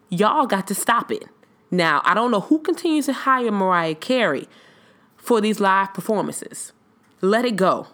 Y'all 0.08 0.46
got 0.46 0.68
to 0.68 0.76
stop 0.76 1.10
it. 1.10 1.24
Now, 1.72 2.02
I 2.04 2.14
don't 2.14 2.30
know 2.30 2.40
who 2.40 2.60
continues 2.60 3.06
to 3.06 3.12
hire 3.12 3.50
Mariah 3.50 3.96
Carey 3.96 4.46
for 5.16 5.40
these 5.40 5.58
live 5.58 5.92
performances. 5.92 6.72
Let 7.20 7.44
it 7.44 7.56
go. 7.56 7.88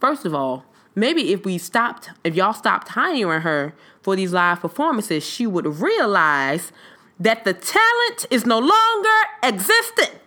First 0.00 0.24
of 0.24 0.32
all, 0.32 0.64
maybe 0.98 1.32
if 1.32 1.44
we 1.44 1.58
stopped, 1.58 2.10
if 2.24 2.34
y'all 2.34 2.52
stopped 2.52 2.88
hiring 2.88 3.42
her 3.42 3.74
for 4.02 4.16
these 4.16 4.32
live 4.32 4.60
performances, 4.60 5.24
she 5.24 5.46
would 5.46 5.66
realize 5.80 6.72
that 7.20 7.44
the 7.44 7.52
talent 7.52 8.26
is 8.30 8.46
no 8.46 8.58
longer 8.58 9.08
existent. 9.42 10.18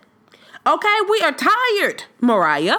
Okay, 0.66 0.98
we 1.08 1.20
are 1.20 1.32
tired, 1.32 2.04
Mariah. 2.20 2.78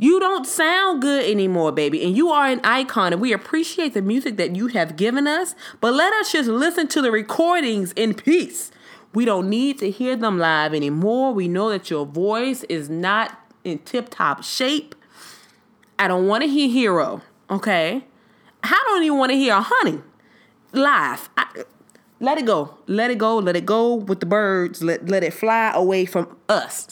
You 0.00 0.20
don't 0.20 0.46
sound 0.46 1.02
good 1.02 1.28
anymore, 1.28 1.72
baby, 1.72 2.04
and 2.04 2.16
you 2.16 2.30
are 2.30 2.46
an 2.46 2.60
icon, 2.62 3.12
and 3.12 3.20
we 3.20 3.32
appreciate 3.32 3.94
the 3.94 4.02
music 4.02 4.36
that 4.36 4.54
you 4.54 4.68
have 4.68 4.96
given 4.96 5.26
us, 5.26 5.56
but 5.80 5.92
let 5.92 6.12
us 6.12 6.30
just 6.32 6.48
listen 6.48 6.86
to 6.88 7.02
the 7.02 7.10
recordings 7.10 7.92
in 7.92 8.14
peace. 8.14 8.70
We 9.12 9.24
don't 9.24 9.48
need 9.48 9.78
to 9.78 9.90
hear 9.90 10.14
them 10.14 10.38
live 10.38 10.72
anymore. 10.72 11.32
We 11.34 11.48
know 11.48 11.70
that 11.70 11.90
your 11.90 12.06
voice 12.06 12.62
is 12.64 12.88
not 12.88 13.36
in 13.64 13.78
tip 13.80 14.08
top 14.10 14.44
shape. 14.44 14.94
I 15.98 16.08
don't 16.08 16.26
want 16.26 16.42
to 16.44 16.48
hear 16.48 16.68
Hero, 16.68 17.22
okay? 17.50 18.04
I 18.62 18.82
don't 18.86 19.02
even 19.02 19.18
want 19.18 19.30
to 19.32 19.36
hear 19.36 19.54
Honey 19.56 20.00
live. 20.72 21.28
I, 21.36 21.64
let 22.20 22.38
it 22.38 22.46
go. 22.46 22.78
Let 22.86 23.10
it 23.10 23.18
go. 23.18 23.38
Let 23.38 23.56
it 23.56 23.64
go 23.66 23.94
with 23.94 24.20
the 24.20 24.26
birds. 24.26 24.82
Let, 24.82 25.08
let 25.08 25.22
it 25.22 25.32
fly 25.32 25.72
away 25.72 26.04
from 26.04 26.36
us. 26.48 26.88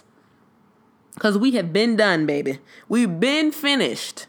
Because 1.14 1.38
we 1.38 1.52
have 1.52 1.72
been 1.72 1.96
done, 1.96 2.26
baby. 2.26 2.58
We've 2.88 3.18
been 3.18 3.50
finished. 3.50 4.26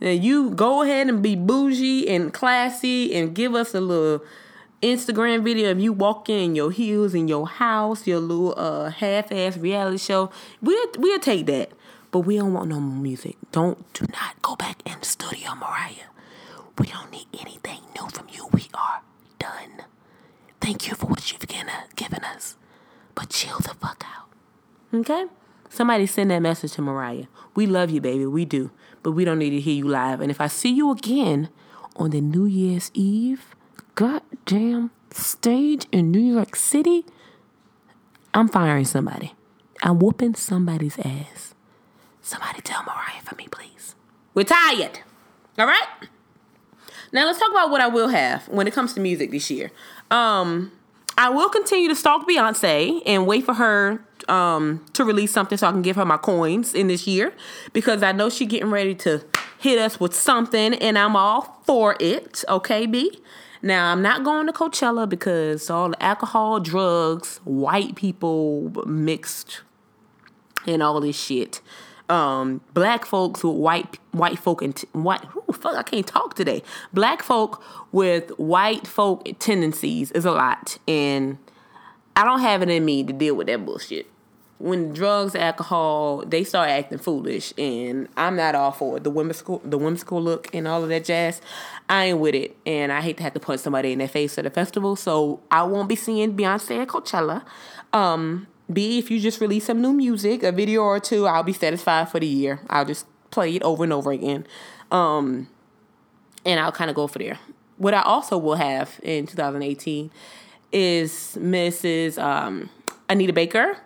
Now 0.00 0.10
you 0.10 0.50
go 0.50 0.82
ahead 0.82 1.08
and 1.08 1.22
be 1.22 1.36
bougie 1.36 2.08
and 2.08 2.32
classy 2.32 3.14
and 3.14 3.34
give 3.34 3.54
us 3.54 3.74
a 3.74 3.80
little 3.80 4.24
Instagram 4.82 5.44
video 5.44 5.70
of 5.70 5.78
you 5.78 5.92
walking 5.92 6.44
in 6.44 6.56
your 6.56 6.70
heels 6.70 7.14
in 7.14 7.28
your 7.28 7.46
house, 7.46 8.06
your 8.06 8.18
little 8.18 8.54
uh, 8.56 8.90
half-ass 8.90 9.56
reality 9.56 9.98
show. 9.98 10.30
We'll, 10.60 10.86
we'll 10.98 11.20
take 11.20 11.46
that. 11.46 11.70
But 12.12 12.20
we 12.20 12.36
don't 12.36 12.52
want 12.52 12.68
no 12.68 12.78
more 12.78 13.02
music. 13.02 13.36
Don't, 13.50 13.92
do 13.94 14.06
not 14.12 14.40
go 14.42 14.54
back 14.54 14.80
in 14.84 15.00
the 15.00 15.06
studio, 15.06 15.54
Mariah. 15.54 16.10
We 16.78 16.86
don't 16.86 17.10
need 17.10 17.26
anything 17.40 17.80
new 17.98 18.08
from 18.10 18.28
you. 18.30 18.48
We 18.52 18.68
are 18.74 19.00
done. 19.38 19.84
Thank 20.60 20.88
you 20.88 20.94
for 20.94 21.06
what 21.06 21.32
you've 21.32 21.46
given 21.48 22.24
us. 22.24 22.56
But 23.14 23.30
chill 23.30 23.58
the 23.58 23.74
fuck 23.74 24.04
out. 24.06 24.28
Okay? 24.94 25.24
Somebody 25.70 26.06
send 26.06 26.30
that 26.30 26.40
message 26.40 26.72
to 26.72 26.82
Mariah. 26.82 27.26
We 27.54 27.66
love 27.66 27.90
you, 27.90 28.02
baby. 28.02 28.26
We 28.26 28.44
do. 28.44 28.70
But 29.02 29.12
we 29.12 29.24
don't 29.24 29.38
need 29.38 29.50
to 29.50 29.60
hear 29.60 29.74
you 29.74 29.88
live. 29.88 30.20
And 30.20 30.30
if 30.30 30.40
I 30.40 30.48
see 30.48 30.70
you 30.70 30.90
again 30.90 31.48
on 31.96 32.10
the 32.10 32.20
New 32.20 32.44
Year's 32.44 32.90
Eve 32.92 33.54
goddamn 33.94 34.90
stage 35.10 35.86
in 35.90 36.10
New 36.10 36.20
York 36.20 36.56
City, 36.56 37.06
I'm 38.34 38.48
firing 38.48 38.84
somebody. 38.84 39.34
I'm 39.82 39.98
whooping 39.98 40.34
somebody's 40.34 40.98
ass. 40.98 41.51
Somebody 42.22 42.60
tell 42.62 42.84
Mariah 42.84 43.20
for 43.24 43.34
me, 43.34 43.48
please. 43.48 43.96
We're 44.32 44.44
tired. 44.44 45.00
All 45.58 45.66
right? 45.66 45.86
Now 47.12 47.26
let's 47.26 47.38
talk 47.38 47.50
about 47.50 47.70
what 47.70 47.80
I 47.80 47.88
will 47.88 48.08
have 48.08 48.48
when 48.48 48.66
it 48.66 48.72
comes 48.72 48.94
to 48.94 49.00
music 49.00 49.32
this 49.32 49.50
year. 49.50 49.70
Um, 50.10 50.72
I 51.18 51.28
will 51.28 51.50
continue 51.50 51.88
to 51.88 51.96
stalk 51.96 52.26
Beyonce 52.26 53.02
and 53.04 53.26
wait 53.26 53.44
for 53.44 53.54
her 53.54 54.02
um, 54.28 54.84
to 54.94 55.04
release 55.04 55.32
something 55.32 55.58
so 55.58 55.66
I 55.66 55.72
can 55.72 55.82
give 55.82 55.96
her 55.96 56.06
my 56.06 56.16
coins 56.16 56.74
in 56.74 56.86
this 56.86 57.06
year 57.06 57.34
because 57.72 58.02
I 58.02 58.12
know 58.12 58.30
she's 58.30 58.48
getting 58.48 58.70
ready 58.70 58.94
to 58.96 59.22
hit 59.58 59.78
us 59.78 60.00
with 60.00 60.14
something 60.14 60.74
and 60.74 60.96
I'm 60.96 61.16
all 61.16 61.60
for 61.66 61.96
it. 62.00 62.44
Okay, 62.48 62.86
B. 62.86 63.20
Now 63.60 63.92
I'm 63.92 64.00
not 64.00 64.24
going 64.24 64.46
to 64.46 64.52
Coachella 64.52 65.08
because 65.08 65.68
all 65.68 65.90
the 65.90 66.02
alcohol, 66.02 66.60
drugs, 66.60 67.40
white 67.44 67.94
people 67.94 68.72
mixed, 68.86 69.60
and 70.66 70.82
all 70.82 71.00
this 71.00 71.20
shit 71.20 71.60
um, 72.12 72.60
black 72.74 73.06
folks 73.06 73.42
with 73.42 73.56
white 73.56 73.98
white 74.10 74.38
folk 74.38 74.60
and 74.60 74.76
t- 74.76 74.86
white 74.92 75.24
ooh, 75.34 75.52
fuck 75.52 75.74
I 75.74 75.82
can't 75.82 76.06
talk 76.06 76.34
today. 76.34 76.62
Black 76.92 77.22
folk 77.22 77.64
with 77.90 78.28
white 78.38 78.86
folk 78.86 79.26
tendencies 79.38 80.12
is 80.12 80.26
a 80.26 80.30
lot, 80.32 80.78
and 80.86 81.38
I 82.14 82.24
don't 82.24 82.40
have 82.40 82.60
it 82.60 82.68
in 82.68 82.84
me 82.84 83.02
to 83.02 83.14
deal 83.14 83.34
with 83.34 83.46
that 83.46 83.64
bullshit. 83.64 84.10
When 84.58 84.92
drugs, 84.92 85.34
alcohol, 85.34 86.22
they 86.26 86.44
start 86.44 86.68
acting 86.68 86.98
foolish, 86.98 87.54
and 87.56 88.08
I'm 88.14 88.36
not 88.36 88.54
all 88.54 88.72
for 88.72 88.98
it. 88.98 89.04
The 89.04 89.10
whimsical, 89.10 89.62
the 89.64 89.78
whimsical 89.78 90.22
look, 90.22 90.54
and 90.54 90.68
all 90.68 90.82
of 90.82 90.90
that 90.90 91.06
jazz. 91.06 91.40
I 91.88 92.04
ain't 92.04 92.18
with 92.18 92.34
it, 92.34 92.54
and 92.66 92.92
I 92.92 93.00
hate 93.00 93.16
to 93.16 93.22
have 93.22 93.32
to 93.32 93.40
punch 93.40 93.60
somebody 93.62 93.90
in 93.90 93.98
their 93.98 94.06
face 94.06 94.36
at 94.36 94.44
a 94.44 94.50
festival. 94.50 94.96
So 94.96 95.40
I 95.50 95.62
won't 95.62 95.88
be 95.88 95.96
seeing 95.96 96.36
Beyonce 96.36 96.82
at 96.82 96.88
Coachella. 96.88 97.42
Um, 97.94 98.48
B, 98.72 98.98
if 98.98 99.10
you 99.10 99.20
just 99.20 99.40
release 99.40 99.66
some 99.66 99.80
new 99.80 99.92
music, 99.92 100.42
a 100.42 100.52
video 100.52 100.82
or 100.82 101.00
two, 101.00 101.26
I'll 101.26 101.42
be 101.42 101.52
satisfied 101.52 102.08
for 102.08 102.20
the 102.20 102.26
year. 102.26 102.60
I'll 102.68 102.84
just 102.84 103.06
play 103.30 103.54
it 103.54 103.62
over 103.62 103.84
and 103.84 103.92
over 103.92 104.12
again. 104.12 104.46
Um, 104.90 105.48
and 106.44 106.60
I'll 106.60 106.72
kind 106.72 106.90
of 106.90 106.96
go 106.96 107.06
for 107.06 107.18
there. 107.18 107.38
What 107.78 107.94
I 107.94 108.02
also 108.02 108.38
will 108.38 108.56
have 108.56 109.00
in 109.02 109.26
2018 109.26 110.10
is 110.72 111.36
Mrs. 111.40 112.22
Um, 112.22 112.70
Anita 113.08 113.32
Baker, 113.32 113.78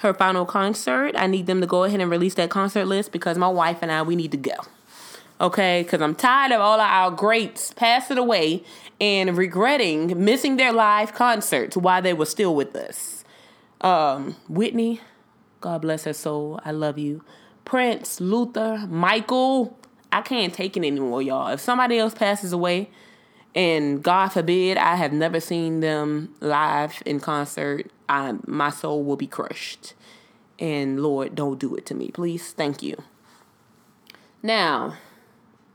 her 0.00 0.14
final 0.14 0.44
concert. 0.44 1.14
I 1.16 1.26
need 1.26 1.46
them 1.46 1.60
to 1.60 1.66
go 1.66 1.84
ahead 1.84 2.00
and 2.00 2.10
release 2.10 2.34
that 2.34 2.50
concert 2.50 2.86
list 2.86 3.12
because 3.12 3.38
my 3.38 3.48
wife 3.48 3.78
and 3.82 3.90
I, 3.90 4.02
we 4.02 4.16
need 4.16 4.30
to 4.32 4.36
go. 4.36 4.54
Okay, 5.40 5.82
because 5.82 6.00
I'm 6.00 6.14
tired 6.14 6.52
of 6.52 6.60
all 6.60 6.78
of 6.78 6.88
our 6.88 7.10
greats 7.10 7.72
passing 7.72 8.18
away 8.18 8.62
and 9.00 9.36
regretting 9.36 10.24
missing 10.24 10.56
their 10.56 10.72
live 10.72 11.14
concerts 11.14 11.76
while 11.76 12.00
they 12.00 12.12
were 12.12 12.26
still 12.26 12.54
with 12.54 12.76
us. 12.76 13.21
Um, 13.82 14.36
Whitney, 14.48 15.00
God 15.60 15.82
bless 15.82 16.04
her 16.04 16.12
soul. 16.12 16.60
I 16.64 16.70
love 16.70 16.98
you. 16.98 17.24
Prince, 17.64 18.20
Luther, 18.20 18.86
Michael. 18.88 19.78
I 20.10 20.22
can't 20.22 20.52
take 20.52 20.76
it 20.76 20.80
anymore, 20.80 21.22
y'all. 21.22 21.48
If 21.48 21.60
somebody 21.60 21.98
else 21.98 22.14
passes 22.14 22.52
away, 22.52 22.90
and 23.54 24.02
God 24.02 24.28
forbid 24.28 24.78
I 24.78 24.96
have 24.96 25.12
never 25.12 25.40
seen 25.40 25.80
them 25.80 26.34
live 26.40 27.02
in 27.04 27.20
concert, 27.20 27.90
I, 28.08 28.34
my 28.46 28.70
soul 28.70 29.04
will 29.04 29.16
be 29.16 29.26
crushed. 29.26 29.94
And 30.58 31.02
Lord, 31.02 31.34
don't 31.34 31.58
do 31.58 31.74
it 31.74 31.84
to 31.86 31.94
me, 31.94 32.10
please. 32.10 32.52
Thank 32.52 32.82
you. 32.82 32.96
Now, 34.42 34.96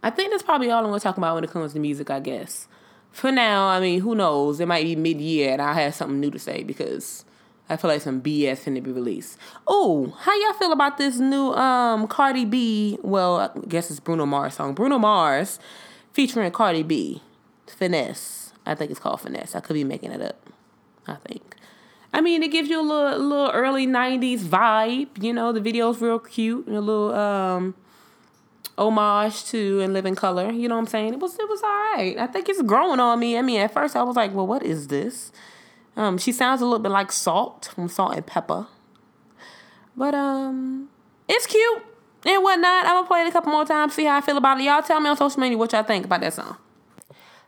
I 0.01 0.09
think 0.09 0.31
that's 0.31 0.43
probably 0.43 0.69
all 0.71 0.83
I'm 0.83 0.89
going 0.89 0.99
to 0.99 1.03
talk 1.03 1.17
about 1.17 1.35
when 1.35 1.43
it 1.43 1.51
comes 1.51 1.73
to 1.73 1.79
music, 1.79 2.09
I 2.09 2.19
guess. 2.19 2.67
For 3.11 3.31
now, 3.31 3.67
I 3.67 3.79
mean, 3.79 4.01
who 4.01 4.15
knows? 4.15 4.59
It 4.59 4.67
might 4.67 4.83
be 4.83 4.95
mid 4.95 5.19
year 5.19 5.53
and 5.53 5.61
I'll 5.61 5.73
have 5.73 5.95
something 5.95 6.19
new 6.19 6.31
to 6.31 6.39
say 6.39 6.63
because 6.63 7.25
I 7.69 7.75
feel 7.75 7.89
like 7.89 8.01
some 8.01 8.21
BS 8.21 8.63
finna 8.63 8.81
be 8.81 8.91
released. 8.91 9.37
Oh, 9.67 10.15
how 10.19 10.33
y'all 10.41 10.53
feel 10.53 10.71
about 10.71 10.97
this 10.97 11.19
new 11.19 11.51
um 11.53 12.07
Cardi 12.07 12.45
B? 12.45 12.97
Well, 13.01 13.37
I 13.37 13.49
guess 13.67 13.91
it's 13.91 13.99
Bruno 13.99 14.25
Mars 14.25 14.55
song. 14.55 14.73
Bruno 14.73 14.97
Mars 14.97 15.59
featuring 16.13 16.51
Cardi 16.51 16.83
B. 16.83 17.21
Finesse. 17.67 18.53
I 18.65 18.75
think 18.75 18.91
it's 18.91 18.99
called 18.99 19.21
Finesse. 19.21 19.55
I 19.55 19.59
could 19.59 19.73
be 19.73 19.83
making 19.83 20.11
it 20.11 20.21
up. 20.21 20.49
I 21.07 21.15
think. 21.15 21.55
I 22.13 22.21
mean, 22.21 22.41
it 22.41 22.51
gives 22.51 22.69
you 22.69 22.79
a 22.79 22.81
little, 22.81 23.19
little 23.19 23.51
early 23.51 23.85
'90s 23.85 24.39
vibe. 24.39 25.21
You 25.21 25.33
know, 25.33 25.51
the 25.51 25.61
video's 25.61 26.01
real 26.01 26.19
cute 26.19 26.67
and 26.67 26.75
a 26.75 26.81
little 26.81 27.13
um 27.13 27.75
homage 28.77 29.45
to 29.45 29.79
In 29.79 29.93
Living 29.93 30.15
Color. 30.15 30.51
You 30.51 30.67
know 30.67 30.75
what 30.75 30.81
I'm 30.81 30.87
saying? 30.87 31.13
It 31.13 31.19
was 31.19 31.37
it 31.37 31.49
was 31.49 31.61
all 31.63 31.69
right. 31.69 32.15
I 32.17 32.27
think 32.27 32.47
it's 32.47 32.61
growing 32.61 32.99
on 32.99 33.19
me. 33.19 33.37
I 33.37 33.41
mean, 33.41 33.59
at 33.59 33.73
first 33.73 33.95
I 33.95 34.03
was 34.03 34.15
like, 34.15 34.33
well, 34.33 34.47
what 34.47 34.63
is 34.63 34.87
this? 34.87 35.31
Um, 35.97 36.19
she 36.19 36.31
sounds 36.31 36.61
a 36.61 36.63
little 36.63 36.79
bit 36.79 36.91
like 36.91 37.11
Salt 37.11 37.71
from 37.73 37.89
Salt-N-Pepa, 37.89 38.67
But 39.95 40.13
um, 40.13 40.89
it's 41.27 41.47
cute 41.47 41.81
and 42.23 42.43
whatnot. 42.43 42.85
I'm 42.85 42.97
gonna 42.97 43.07
play 43.07 43.21
it 43.21 43.27
a 43.27 43.31
couple 43.31 43.51
more 43.51 43.65
times, 43.65 43.95
see 43.95 44.05
how 44.05 44.17
I 44.17 44.21
feel 44.21 44.37
about 44.37 44.59
it. 44.59 44.65
Y'all 44.65 44.83
tell 44.83 44.99
me 44.99 45.09
on 45.09 45.17
social 45.17 45.39
media 45.39 45.57
what 45.57 45.73
y'all 45.73 45.81
think 45.81 46.05
about 46.05 46.21
that 46.21 46.35
song. 46.35 46.55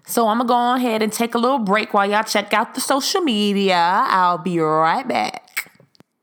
So 0.08 0.28
I'm 0.28 0.40
gonna 0.40 0.48
go 0.48 0.76
ahead 0.76 1.04
and 1.04 1.14
take 1.14 1.36
a 1.36 1.38
little 1.38 1.60
break 1.60 1.94
while 1.94 2.10
y'all 2.10 2.24
check 2.24 2.52
out 2.52 2.74
the 2.74 2.82
social 2.82 3.22
media. 3.22 3.78
I'll 3.78 4.40
be 4.40 4.60
right 4.60 5.08
back. 5.08 5.72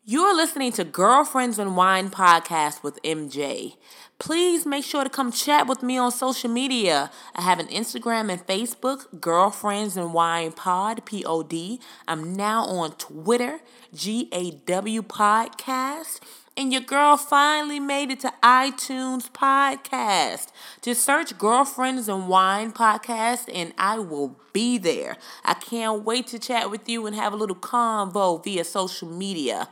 You're 0.05 0.35
listening 0.35 0.73
to 0.73 0.85
Girlfriends 0.85 1.61
and 1.61 1.77
Wine 1.77 2.11
podcast 2.11 2.83
with 2.83 3.01
MJ. 3.05 3.77
Please 4.19 4.65
make 4.65 4.83
sure 4.83 5.05
to 5.05 5.11
come 5.11 5.31
chat 5.31 5.67
with 5.67 5.83
me 5.83 5.99
on 5.99 6.11
social 6.11 6.51
media. 6.51 7.11
I 7.35 7.43
have 7.43 7.59
an 7.59 7.67
Instagram 7.67 8.33
and 8.33 8.47
Facebook, 8.47 9.21
Girlfriends 9.21 9.95
and 9.95 10.15
Wine 10.15 10.53
Pod, 10.53 11.05
P 11.05 11.23
O 11.27 11.43
D. 11.43 11.81
I'm 12.09 12.35
now 12.35 12.65
on 12.65 12.93
Twitter, 12.93 13.61
G 13.95 14.31
A 14.33 14.53
W 14.53 15.03
Podcast. 15.03 16.21
And 16.57 16.73
your 16.73 16.81
girl 16.81 17.19
finally 17.19 17.79
made 17.79 18.11
it 18.11 18.21
to 18.21 18.33
iTunes 18.43 19.31
Podcast. 19.31 20.47
Just 20.81 21.05
search 21.05 21.37
Girlfriends 21.37 22.09
and 22.09 22.27
Wine 22.27 22.73
Podcast 22.73 23.51
and 23.53 23.75
I 23.77 23.99
will 23.99 24.41
be 24.55 24.79
there. 24.79 25.19
I 25.45 25.53
can't 25.53 26.05
wait 26.05 26.29
to 26.29 26.39
chat 26.39 26.71
with 26.71 26.89
you 26.89 27.07
and 27.07 27.15
have 27.15 27.35
a 27.35 27.37
little 27.37 27.55
convo 27.55 28.43
via 28.43 28.65
social 28.65 29.11
media. 29.11 29.69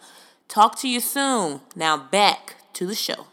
Talk 0.49 0.79
to 0.81 0.89
you 0.89 1.01
soon. 1.01 1.63
Now 1.75 1.97
back 1.97 2.57
to 2.75 2.87
the 2.87 2.95
show. 2.95 3.29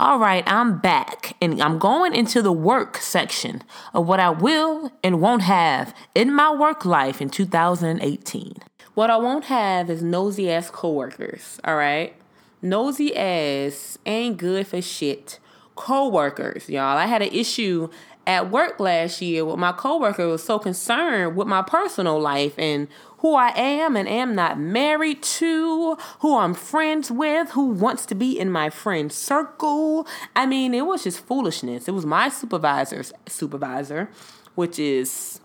All 0.00 0.20
right, 0.20 0.44
I'm 0.46 0.78
back 0.78 1.34
and 1.42 1.60
I'm 1.60 1.80
going 1.80 2.14
into 2.14 2.40
the 2.40 2.52
work 2.52 2.98
section 2.98 3.64
of 3.92 4.06
what 4.06 4.20
I 4.20 4.30
will 4.30 4.92
and 5.02 5.20
won't 5.20 5.42
have 5.42 5.92
in 6.14 6.32
my 6.32 6.54
work 6.54 6.84
life 6.84 7.20
in 7.20 7.30
2018. 7.30 8.54
What 8.94 9.10
I 9.10 9.16
won't 9.16 9.46
have 9.46 9.90
is 9.90 10.00
nosy 10.00 10.52
ass 10.52 10.70
coworkers, 10.70 11.58
all 11.64 11.74
right? 11.74 12.14
Nosy 12.62 13.16
ass 13.16 13.98
ain't 14.06 14.36
good 14.36 14.68
for 14.68 14.80
shit 14.80 15.40
coworkers, 15.74 16.70
y'all. 16.70 16.96
I 16.96 17.06
had 17.06 17.22
an 17.22 17.32
issue 17.32 17.88
at 18.24 18.52
work 18.52 18.78
last 18.78 19.20
year 19.20 19.44
with 19.44 19.58
my 19.58 19.72
coworker 19.72 20.28
was 20.28 20.44
so 20.44 20.60
concerned 20.60 21.34
with 21.34 21.48
my 21.48 21.62
personal 21.62 22.20
life 22.20 22.56
and 22.56 22.86
who 23.18 23.34
I 23.34 23.48
am 23.50 23.96
and 23.96 24.08
am 24.08 24.34
not 24.34 24.58
married 24.58 25.22
to, 25.22 25.96
who 26.20 26.36
I'm 26.36 26.54
friends 26.54 27.10
with, 27.10 27.50
who 27.50 27.66
wants 27.70 28.06
to 28.06 28.14
be 28.14 28.38
in 28.38 28.50
my 28.50 28.70
friend 28.70 29.12
circle. 29.12 30.06
I 30.36 30.46
mean, 30.46 30.72
it 30.72 30.86
was 30.86 31.04
just 31.04 31.24
foolishness. 31.26 31.88
It 31.88 31.92
was 31.92 32.06
my 32.06 32.28
supervisor's 32.28 33.12
supervisor, 33.26 34.08
which 34.54 34.78
is 34.78 35.40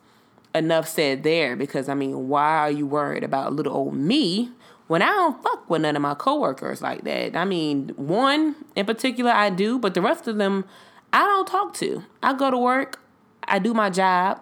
enough 0.54 0.88
said 0.88 1.24
there 1.24 1.56
because 1.56 1.90
I 1.90 1.96
mean, 1.96 2.28
why 2.28 2.58
are 2.60 2.72
you 2.72 2.86
worried 2.86 3.24
about 3.24 3.54
little 3.54 3.74
old 3.74 3.96
me? 3.96 4.52
When 4.88 5.02
I 5.02 5.08
don't 5.08 5.42
fuck 5.42 5.70
with 5.70 5.82
none 5.82 5.96
of 5.96 6.02
my 6.02 6.14
coworkers 6.14 6.82
like 6.82 7.04
that. 7.06 7.36
I 7.36 7.46
mean, 7.46 7.94
one 7.96 8.56
in 8.76 8.86
particular 8.86 9.32
I 9.32 9.50
do, 9.50 9.80
but 9.80 9.96
the 9.96 10.02
rest 10.02 10.28
of 10.28 10.38
them 10.38 10.66
I 11.12 11.20
don't 11.20 11.48
talk 11.48 11.74
to. 11.76 12.04
I 12.22 12.34
go 12.34 12.52
to 12.52 12.58
work, 12.58 13.00
I 13.46 13.60
do 13.60 13.74
my 13.74 13.90
job, 13.90 14.42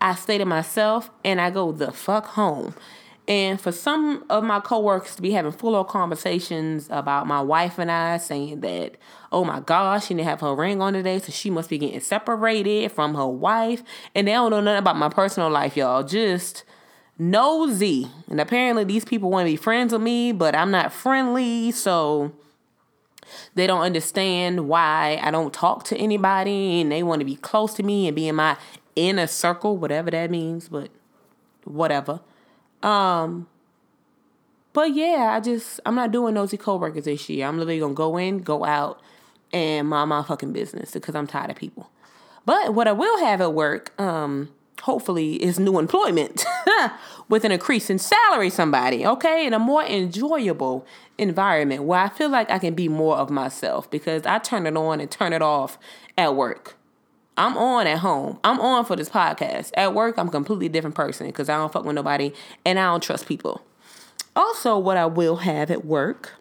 I 0.00 0.14
stay 0.14 0.38
to 0.38 0.44
myself, 0.44 1.10
and 1.24 1.40
I 1.40 1.50
go 1.50 1.72
the 1.72 1.92
fuck 1.92 2.26
home. 2.26 2.74
And 3.28 3.60
for 3.60 3.70
some 3.70 4.24
of 4.28 4.42
my 4.42 4.58
coworkers 4.58 5.14
to 5.14 5.22
be 5.22 5.30
having 5.30 5.52
full 5.52 5.76
on 5.76 5.86
conversations 5.86 6.88
about 6.90 7.28
my 7.28 7.40
wife 7.40 7.78
and 7.78 7.90
I, 7.90 8.16
saying 8.16 8.60
that, 8.60 8.96
oh 9.30 9.44
my 9.44 9.60
gosh, 9.60 10.06
she 10.06 10.14
didn't 10.14 10.26
have 10.26 10.40
her 10.40 10.54
ring 10.54 10.82
on 10.82 10.94
today, 10.94 11.20
so 11.20 11.30
she 11.30 11.48
must 11.48 11.70
be 11.70 11.78
getting 11.78 12.00
separated 12.00 12.90
from 12.90 13.14
her 13.14 13.28
wife. 13.28 13.84
And 14.14 14.26
they 14.26 14.32
don't 14.32 14.50
know 14.50 14.60
nothing 14.60 14.78
about 14.78 14.96
my 14.96 15.10
personal 15.10 15.48
life, 15.48 15.76
y'all. 15.76 16.02
Just 16.02 16.64
nosy. 17.18 18.08
And 18.28 18.40
apparently 18.40 18.82
these 18.82 19.04
people 19.04 19.30
want 19.30 19.46
to 19.46 19.52
be 19.52 19.56
friends 19.56 19.92
with 19.92 20.02
me, 20.02 20.32
but 20.32 20.56
I'm 20.56 20.72
not 20.72 20.92
friendly, 20.92 21.70
so 21.70 22.32
they 23.54 23.66
don't 23.66 23.82
understand 23.82 24.68
why 24.68 25.20
I 25.22 25.30
don't 25.30 25.52
talk 25.52 25.84
to 25.84 25.96
anybody 25.96 26.80
and 26.80 26.90
they 26.90 27.04
want 27.04 27.20
to 27.20 27.24
be 27.24 27.36
close 27.36 27.74
to 27.74 27.82
me 27.82 28.08
and 28.08 28.16
be 28.16 28.26
in 28.26 28.34
my 28.34 28.56
inner 29.08 29.26
circle, 29.26 29.76
whatever 29.76 30.10
that 30.10 30.30
means, 30.30 30.68
but 30.68 30.90
whatever. 31.64 32.20
Um 32.82 33.48
but 34.72 34.94
yeah, 34.94 35.34
I 35.36 35.40
just 35.40 35.80
I'm 35.84 35.94
not 35.94 36.12
doing 36.12 36.34
nosy 36.34 36.56
coworkers 36.56 37.04
this 37.04 37.28
year. 37.28 37.46
I'm 37.46 37.58
literally 37.58 37.80
gonna 37.80 37.94
go 37.94 38.16
in, 38.16 38.38
go 38.38 38.64
out, 38.64 39.00
and 39.52 39.88
mind 39.88 40.10
my 40.10 40.22
fucking 40.22 40.52
business 40.52 40.92
because 40.92 41.14
I'm 41.14 41.26
tired 41.26 41.50
of 41.50 41.56
people. 41.56 41.90
But 42.44 42.74
what 42.74 42.88
I 42.88 42.92
will 42.92 43.18
have 43.18 43.40
at 43.40 43.52
work, 43.52 43.98
um, 44.00 44.48
hopefully, 44.82 45.42
is 45.42 45.58
new 45.58 45.78
employment 45.78 46.44
with 47.28 47.44
an 47.44 47.52
increase 47.52 47.90
in 47.90 47.98
salary, 47.98 48.50
somebody, 48.50 49.04
okay, 49.06 49.46
in 49.46 49.52
a 49.52 49.58
more 49.58 49.84
enjoyable 49.84 50.86
environment 51.18 51.84
where 51.84 52.00
I 52.00 52.08
feel 52.08 52.30
like 52.30 52.50
I 52.50 52.58
can 52.58 52.74
be 52.74 52.88
more 52.88 53.16
of 53.16 53.28
myself 53.28 53.90
because 53.90 54.24
I 54.24 54.38
turn 54.38 54.66
it 54.66 54.76
on 54.76 55.00
and 55.00 55.10
turn 55.10 55.32
it 55.32 55.42
off 55.42 55.78
at 56.16 56.34
work. 56.34 56.76
I'm 57.40 57.56
on 57.56 57.86
at 57.86 58.00
home. 58.00 58.38
I'm 58.44 58.60
on 58.60 58.84
for 58.84 58.96
this 58.96 59.08
podcast. 59.08 59.70
At 59.74 59.94
work, 59.94 60.18
I'm 60.18 60.28
a 60.28 60.30
completely 60.30 60.68
different 60.68 60.94
person 60.94 61.26
because 61.26 61.48
I 61.48 61.56
don't 61.56 61.72
fuck 61.72 61.86
with 61.86 61.94
nobody 61.94 62.34
and 62.66 62.78
I 62.78 62.84
don't 62.84 63.02
trust 63.02 63.26
people. 63.26 63.62
Also, 64.36 64.76
what 64.76 64.98
I 64.98 65.06
will 65.06 65.36
have 65.36 65.70
at 65.70 65.86
work, 65.86 66.34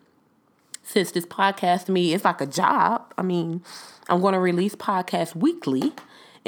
since 0.83 1.12
this 1.12 1.25
podcast 1.25 1.85
to 1.85 1.93
me 1.93 2.13
is 2.13 2.25
like 2.25 2.41
a 2.41 2.45
job, 2.45 3.13
I 3.17 3.21
mean, 3.21 3.63
I'm 4.09 4.19
going 4.19 4.33
to 4.33 4.41
release 4.41 4.75
podcasts 4.75 5.33
weekly 5.33 5.93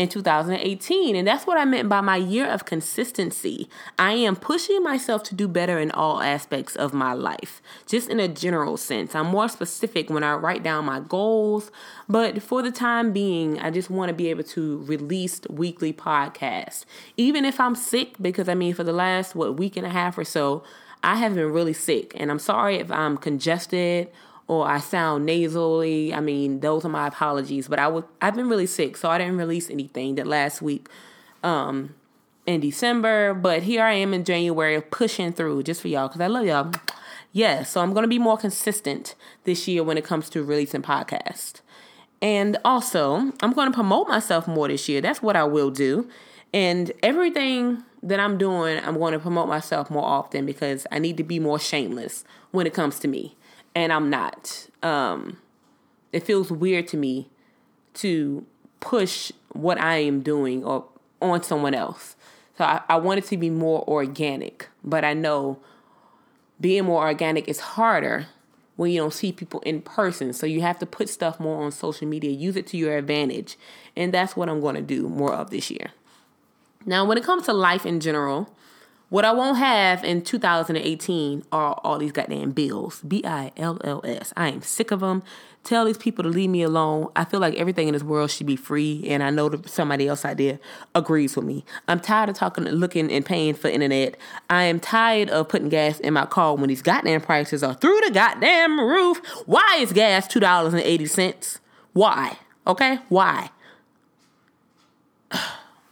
in 0.01 0.09
2018. 0.09 1.15
And 1.15 1.27
that's 1.27 1.45
what 1.45 1.57
I 1.57 1.65
meant 1.65 1.87
by 1.87 2.01
my 2.01 2.15
year 2.15 2.47
of 2.47 2.65
consistency. 2.65 3.69
I 3.99 4.13
am 4.13 4.35
pushing 4.35 4.81
myself 4.83 5.21
to 5.23 5.35
do 5.35 5.47
better 5.47 5.79
in 5.79 5.91
all 5.91 6.21
aspects 6.21 6.75
of 6.75 6.93
my 6.93 7.13
life, 7.13 7.61
just 7.85 8.09
in 8.09 8.19
a 8.19 8.27
general 8.27 8.77
sense. 8.77 9.13
I'm 9.13 9.27
more 9.27 9.47
specific 9.47 10.09
when 10.09 10.23
I 10.23 10.33
write 10.33 10.63
down 10.63 10.85
my 10.85 11.01
goals, 11.01 11.71
but 12.09 12.41
for 12.41 12.63
the 12.63 12.71
time 12.71 13.13
being, 13.13 13.59
I 13.59 13.69
just 13.69 13.91
want 13.91 14.09
to 14.09 14.13
be 14.13 14.29
able 14.29 14.43
to 14.43 14.79
release 14.85 15.41
weekly 15.49 15.93
podcasts. 15.93 16.83
Even 17.15 17.45
if 17.45 17.59
I'm 17.59 17.75
sick, 17.75 18.15
because 18.19 18.49
I 18.49 18.55
mean, 18.55 18.73
for 18.73 18.83
the 18.83 18.93
last, 18.93 19.35
what, 19.35 19.57
week 19.57 19.77
and 19.77 19.85
a 19.85 19.91
half 19.91 20.17
or 20.17 20.23
so, 20.23 20.63
I 21.03 21.17
have 21.17 21.35
been 21.35 21.51
really 21.51 21.73
sick. 21.73 22.13
And 22.15 22.31
I'm 22.31 22.39
sorry 22.39 22.77
if 22.77 22.91
I'm 22.91 23.17
congested 23.17 24.09
or 24.51 24.67
I 24.67 24.79
sound 24.81 25.25
nasally. 25.25 26.13
I 26.13 26.19
mean, 26.19 26.59
those 26.59 26.83
are 26.83 26.89
my 26.89 27.07
apologies. 27.07 27.69
But 27.69 27.79
I 27.79 27.87
was 27.87 28.03
I've 28.21 28.35
been 28.35 28.49
really 28.49 28.65
sick, 28.65 28.97
so 28.97 29.09
I 29.09 29.17
didn't 29.17 29.37
release 29.37 29.69
anything 29.69 30.15
that 30.15 30.27
last 30.27 30.61
week 30.61 30.89
um, 31.41 31.95
in 32.45 32.59
December. 32.59 33.33
But 33.33 33.63
here 33.63 33.81
I 33.81 33.93
am 33.93 34.13
in 34.13 34.25
January, 34.25 34.81
pushing 34.81 35.31
through 35.31 35.63
just 35.63 35.81
for 35.81 35.87
y'all 35.87 36.09
because 36.09 36.19
I 36.19 36.27
love 36.27 36.45
y'all. 36.45 36.69
Yes, 37.31 37.71
so 37.71 37.79
I'm 37.79 37.93
gonna 37.93 38.09
be 38.09 38.19
more 38.19 38.35
consistent 38.35 39.15
this 39.45 39.69
year 39.69 39.85
when 39.85 39.97
it 39.97 40.03
comes 40.03 40.29
to 40.31 40.43
releasing 40.43 40.81
podcasts. 40.81 41.61
And 42.21 42.57
also, 42.65 43.31
I'm 43.41 43.53
going 43.53 43.71
to 43.71 43.73
promote 43.73 44.07
myself 44.07 44.47
more 44.47 44.67
this 44.67 44.87
year. 44.87 45.01
That's 45.01 45.23
what 45.23 45.35
I 45.35 45.43
will 45.43 45.71
do. 45.71 46.07
And 46.53 46.91
everything 47.01 47.83
that 48.03 48.19
I'm 48.19 48.37
doing, 48.37 48.79
I'm 48.83 48.99
going 48.99 49.13
to 49.13 49.19
promote 49.19 49.47
myself 49.47 49.89
more 49.89 50.05
often 50.05 50.45
because 50.45 50.85
I 50.91 50.99
need 50.99 51.17
to 51.17 51.23
be 51.23 51.39
more 51.39 51.57
shameless 51.57 52.23
when 52.51 52.67
it 52.67 52.75
comes 52.75 52.99
to 52.99 53.07
me 53.07 53.37
and 53.75 53.91
I'm 53.91 54.09
not. 54.09 54.67
Um, 54.83 55.37
it 56.11 56.23
feels 56.23 56.51
weird 56.51 56.87
to 56.89 56.97
me 56.97 57.29
to 57.95 58.45
push 58.79 59.31
what 59.49 59.79
I 59.79 59.97
am 59.97 60.21
doing 60.21 60.63
or 60.63 60.85
on 61.21 61.43
someone 61.43 61.73
else. 61.73 62.15
So 62.57 62.65
I, 62.65 62.81
I 62.89 62.97
want 62.97 63.19
it 63.19 63.25
to 63.25 63.37
be 63.37 63.49
more 63.49 63.87
organic, 63.87 64.67
but 64.83 65.05
I 65.05 65.13
know 65.13 65.59
being 66.59 66.85
more 66.85 67.03
organic 67.07 67.47
is 67.47 67.59
harder 67.59 68.27
when 68.75 68.91
you 68.91 68.99
don't 68.99 69.13
see 69.13 69.31
people 69.31 69.59
in 69.61 69.81
person. 69.81 70.33
So 70.33 70.45
you 70.45 70.61
have 70.61 70.79
to 70.79 70.85
put 70.85 71.09
stuff 71.09 71.39
more 71.39 71.63
on 71.63 71.71
social 71.71 72.07
media, 72.07 72.31
use 72.31 72.55
it 72.55 72.67
to 72.67 72.77
your 72.77 72.97
advantage. 72.97 73.57
And 73.95 74.13
that's 74.13 74.35
what 74.35 74.49
I'm 74.49 74.61
going 74.61 74.75
to 74.75 74.81
do 74.81 75.07
more 75.07 75.33
of 75.33 75.49
this 75.49 75.69
year. 75.69 75.91
Now, 76.85 77.05
when 77.05 77.17
it 77.17 77.23
comes 77.23 77.45
to 77.45 77.53
life 77.53 77.85
in 77.85 77.99
general, 77.99 78.55
what 79.11 79.25
I 79.25 79.33
won't 79.33 79.57
have 79.57 80.05
in 80.05 80.21
2018 80.21 81.43
are 81.51 81.73
all 81.83 81.97
these 81.97 82.13
goddamn 82.13 82.51
bills. 82.51 83.01
B 83.01 83.21
I 83.25 83.51
L 83.57 83.77
L 83.83 84.01
S. 84.05 84.31
I 84.37 84.47
am 84.47 84.61
sick 84.61 84.89
of 84.89 85.01
them. 85.01 85.21
Tell 85.65 85.83
these 85.83 85.97
people 85.97 86.23
to 86.23 86.29
leave 86.29 86.49
me 86.49 86.63
alone. 86.63 87.09
I 87.13 87.25
feel 87.25 87.41
like 87.41 87.55
everything 87.55 87.89
in 87.89 87.93
this 87.93 88.03
world 88.03 88.31
should 88.31 88.47
be 88.47 88.55
free, 88.55 89.03
and 89.09 89.21
I 89.21 89.29
know 89.29 89.49
that 89.49 89.67
somebody 89.67 90.07
else 90.07 90.23
out 90.23 90.37
there 90.37 90.59
agrees 90.95 91.35
with 91.35 91.43
me. 91.43 91.65
I'm 91.89 91.99
tired 91.99 92.29
of 92.29 92.37
talking, 92.37 92.63
looking, 92.63 93.11
and 93.11 93.25
paying 93.25 93.53
for 93.53 93.67
internet. 93.67 94.15
I 94.49 94.63
am 94.63 94.79
tired 94.79 95.29
of 95.29 95.49
putting 95.49 95.67
gas 95.67 95.99
in 95.99 96.13
my 96.13 96.25
car 96.25 96.55
when 96.55 96.69
these 96.69 96.81
goddamn 96.81 97.19
prices 97.19 97.63
are 97.63 97.73
through 97.73 97.99
the 98.05 98.11
goddamn 98.13 98.79
roof. 98.79 99.17
Why 99.45 99.79
is 99.81 99.91
gas 99.91 100.25
two 100.25 100.39
dollars 100.39 100.73
and 100.73 100.83
eighty 100.83 101.05
cents? 101.05 101.59
Why? 101.91 102.37
Okay, 102.65 102.99
why? 103.09 103.49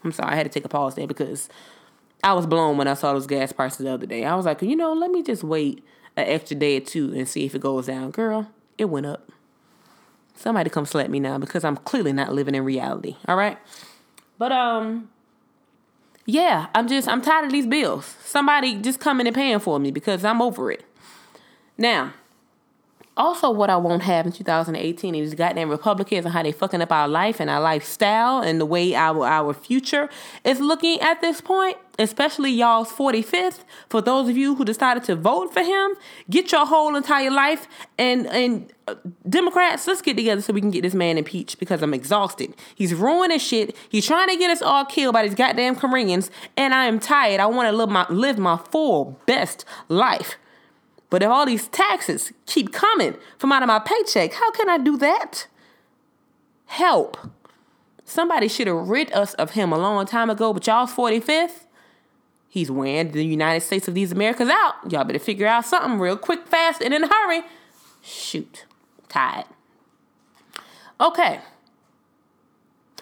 I'm 0.06 0.14
sorry, 0.14 0.32
I 0.32 0.36
had 0.36 0.46
to 0.46 0.50
take 0.50 0.64
a 0.64 0.70
pause 0.70 0.96
there 0.96 1.06
because 1.06 1.50
I 2.24 2.34
was 2.34 2.46
blown 2.46 2.78
when 2.78 2.88
I 2.88 2.94
saw 2.96 3.14
those 3.14 3.28
gas 3.28 3.52
prices 3.52 3.80
the 3.80 3.94
other 3.94 4.06
day. 4.06 4.26
I 4.26 4.36
was 4.36 4.46
like, 4.46 4.62
you 4.62 4.76
know, 4.76 4.94
let 4.94 5.12
me 5.12 5.24
just 5.24 5.44
wait 5.44 5.84
an 6.18 6.28
extra 6.28 6.58
day 6.58 6.78
or 6.78 6.82
two 6.82 7.14
and 7.14 7.28
see 7.28 7.46
if 7.46 7.56
it 7.56 7.62
goes 7.62 7.88
down. 7.88 8.12
Girl, 8.12 8.50
it 8.78 8.86
went 8.86 9.06
up. 9.06 9.30
Somebody 10.36 10.70
come 10.70 10.86
slap 10.86 11.10
me 11.10 11.20
now 11.20 11.38
because 11.38 11.64
I'm 11.64 11.78
clearly 11.78 12.14
not 12.14 12.34
living 12.34 12.56
in 12.56 12.64
reality. 12.64 13.18
All 13.28 13.36
right. 13.36 13.58
But 14.38 14.52
um 14.52 15.10
yeah, 16.26 16.68
I'm 16.76 16.88
just 16.88 17.08
I'm 17.08 17.22
tired 17.22 17.46
of 17.46 17.52
these 17.52 17.68
bills. 17.68 18.16
Somebody 18.24 18.76
just 18.76 19.00
coming 19.00 19.28
and 19.28 19.36
paying 19.36 19.60
for 19.60 19.80
me 19.80 19.92
because 19.92 20.24
I'm 20.24 20.42
over 20.42 20.72
it. 20.72 20.86
Now, 21.78 22.14
Also, 23.20 23.52
what 23.52 23.70
I 23.70 23.76
won't 23.76 24.04
have 24.04 24.26
in 24.26 24.32
2018 24.32 25.14
is 25.14 25.34
goddamn 25.34 25.70
Republicans 25.70 26.24
and 26.24 26.34
how 26.34 26.42
they 26.42 26.54
fucking 26.54 26.82
up 26.82 26.90
our 26.90 27.10
life 27.10 27.42
and 27.42 27.50
our 27.50 27.60
lifestyle 27.60 28.40
and 28.42 28.62
the 28.62 28.66
way 28.66 28.96
our 28.96 29.26
our 29.26 29.54
future 29.54 30.10
is 30.46 30.62
looking 30.62 31.02
at 31.02 31.20
this 31.20 31.42
point. 31.42 31.76
Especially 32.00 32.50
y'all's 32.50 32.90
45th. 32.90 33.66
For 33.90 34.02
those 34.02 34.30
of 34.30 34.38
you 34.38 34.56
who 34.56 34.64
decided 34.64 35.04
to 35.04 35.18
vote 35.18 35.52
for 35.52 35.62
him, 35.62 35.96
get 36.30 36.50
your 36.54 36.66
whole 36.66 36.96
entire 36.96 37.30
life 37.30 37.68
and 37.98 38.26
and 38.28 38.72
uh, 38.88 38.96
Democrats, 39.28 39.86
let's 39.86 40.02
get 40.02 40.16
together 40.16 40.42
so 40.42 40.54
we 40.54 40.62
can 40.62 40.72
get 40.72 40.84
this 40.84 40.94
man 40.94 41.18
impeached 41.18 41.60
because 41.60 41.82
I'm 41.82 41.94
exhausted. 41.94 42.56
He's 42.74 42.94
ruining 42.94 43.40
shit. 43.40 43.76
He's 43.90 44.08
trying 44.08 44.30
to 44.30 44.38
get 44.38 44.50
us 44.50 44.62
all 44.62 44.86
killed 44.86 45.12
by 45.12 45.24
these 45.24 45.36
goddamn 45.36 45.76
Koreans, 45.76 46.32
and 46.56 46.74
I 46.74 46.86
am 46.86 47.02
tired. 47.02 47.42
I 47.42 47.48
want 47.48 47.68
to 47.70 47.76
live 47.76 47.90
my 47.90 48.08
live 48.10 48.38
my 48.38 48.56
full 48.56 49.20
best 49.26 49.66
life. 49.90 50.38
But 51.10 51.24
if 51.24 51.30
all 51.30 51.45
these 51.45 51.67
taxes 51.67 52.32
keep 52.45 52.72
coming 52.72 53.15
from 53.38 53.52
out 53.52 53.63
of 53.63 53.67
my 53.67 53.80
paycheck, 53.80 54.34
how 54.34 54.52
can 54.52 54.69
I 54.69 54.78
do 54.78 54.98
that? 54.98 55.48
Help. 56.67 57.17
Somebody 58.06 58.48
should 58.48 58.67
have 58.67 58.88
rid 58.89 59.12
us 59.13 59.34
of 59.36 59.52
him 59.52 59.72
a 59.72 59.78
long 59.78 60.06
time 60.06 60.30
ago, 60.30 60.54
but 60.54 60.65
y'all's 60.65 60.93
45th. 60.93 61.65
He's 62.48 62.72
wearing 62.72 63.12
the 63.12 63.24
United 63.24 63.62
States 63.62 63.88
of 63.88 63.93
these 63.93 64.12
Americas 64.12 64.50
out. 64.50 64.91
Y'all 64.91 65.04
better 65.04 65.19
figure 65.19 65.45
out 65.45 65.65
something 65.65 66.00
real 66.00 66.17
quick, 66.17 66.48
fast, 66.48 66.82
and 66.82 66.93
in 66.93 67.04
a 67.04 67.08
hurry. 67.08 67.43
Shoot. 68.02 68.65
Tired. 69.08 69.45
Okay. 71.00 71.41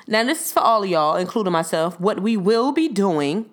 Now, 0.07 0.23
this 0.23 0.45
is 0.45 0.51
for 0.53 0.59
all 0.59 0.83
of 0.83 0.89
y'all, 0.89 1.15
including 1.15 1.53
myself, 1.53 1.99
what 1.99 2.21
we 2.21 2.37
will 2.37 2.71
be 2.71 2.87
doing 2.87 3.49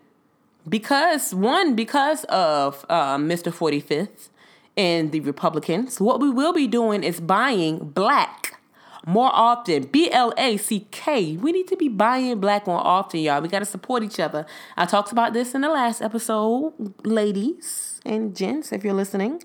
because, 0.68 1.34
one, 1.34 1.74
because 1.74 2.24
of 2.24 2.84
uh, 2.88 3.16
Mr. 3.16 3.52
45th, 3.52 4.28
and 4.76 5.12
the 5.12 5.20
Republicans, 5.20 6.00
what 6.00 6.20
we 6.20 6.30
will 6.30 6.52
be 6.52 6.66
doing 6.66 7.02
is 7.02 7.20
buying 7.20 7.78
black 7.78 8.60
more 9.06 9.30
often. 9.32 9.84
B 9.84 10.10
L 10.10 10.32
A 10.37 10.56
C 10.56 10.87
K. 10.90 11.37
We 11.37 11.52
need 11.52 11.68
to 11.68 11.76
be 11.76 11.88
buying 11.88 12.40
black 12.40 12.66
more 12.66 12.84
often, 12.84 13.20
y'all. 13.20 13.40
We 13.40 13.48
got 13.48 13.60
to 13.60 13.64
support 13.64 14.02
each 14.02 14.18
other. 14.18 14.46
I 14.76 14.87
talked 14.87 15.12
about 15.12 15.32
this 15.32 15.54
in 15.54 15.60
the 15.60 15.68
last 15.68 16.02
episode, 16.02 16.72
ladies 17.04 18.00
and 18.04 18.34
gents, 18.34 18.72
if 18.72 18.84
you're 18.84 18.94
listening. 18.94 19.42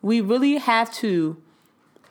We 0.00 0.20
really 0.20 0.56
have 0.56 0.92
to 0.94 1.36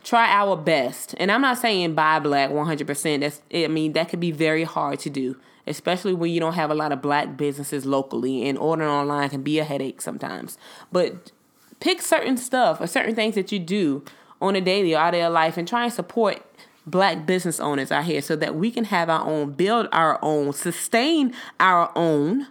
try 0.03 0.29
our 0.29 0.55
best. 0.55 1.15
And 1.17 1.31
I'm 1.31 1.41
not 1.41 1.57
saying 1.57 1.95
buy 1.95 2.19
black 2.19 2.49
100%. 2.49 3.19
That's 3.19 3.41
I 3.53 3.67
mean, 3.67 3.93
that 3.93 4.09
could 4.09 4.19
be 4.19 4.31
very 4.31 4.63
hard 4.63 4.99
to 4.99 5.09
do, 5.09 5.37
especially 5.65 6.13
when 6.13 6.31
you 6.31 6.39
don't 6.39 6.53
have 6.53 6.69
a 6.69 6.75
lot 6.75 6.91
of 6.91 7.01
black 7.01 7.37
businesses 7.37 7.85
locally 7.85 8.47
and 8.47 8.57
ordering 8.57 8.89
online 8.89 9.29
can 9.29 9.41
be 9.41 9.59
a 9.59 9.63
headache 9.63 10.01
sometimes. 10.01 10.57
But 10.91 11.31
pick 11.79 12.01
certain 12.01 12.37
stuff 12.37 12.81
or 12.81 12.87
certain 12.87 13.15
things 13.15 13.35
that 13.35 13.51
you 13.51 13.59
do 13.59 14.03
on 14.41 14.55
a 14.55 14.61
daily 14.61 14.93
or 14.93 14.99
out 14.99 15.13
of 15.13 15.19
your 15.19 15.29
life 15.29 15.57
and 15.57 15.67
try 15.67 15.83
and 15.83 15.93
support 15.93 16.43
black 16.85 17.25
business 17.25 17.59
owners 17.59 17.91
out 17.91 18.05
here 18.05 18.21
so 18.21 18.35
that 18.35 18.55
we 18.55 18.71
can 18.71 18.85
have 18.85 19.09
our 19.09 19.25
own, 19.25 19.51
build 19.51 19.87
our 19.91 20.19
own, 20.23 20.53
sustain 20.53 21.33
our 21.59 21.91
own, 21.95 22.47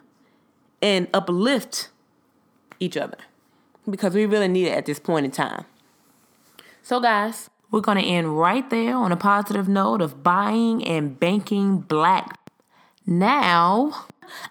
and 0.82 1.08
uplift 1.14 1.88
each 2.78 2.96
other 2.96 3.16
because 3.88 4.14
we 4.14 4.26
really 4.26 4.48
need 4.48 4.66
it 4.66 4.72
at 4.72 4.86
this 4.86 4.98
point 4.98 5.24
in 5.24 5.32
time. 5.32 5.64
So, 6.82 7.00
guys, 7.00 7.50
we're 7.70 7.80
going 7.80 7.98
to 7.98 8.04
end 8.04 8.38
right 8.38 8.68
there 8.68 8.94
on 8.94 9.10
a 9.10 9.16
positive 9.16 9.68
note 9.68 10.00
of 10.00 10.22
buying 10.22 10.86
and 10.86 11.18
banking 11.18 11.78
black. 11.78 12.38
Now, 13.06 14.06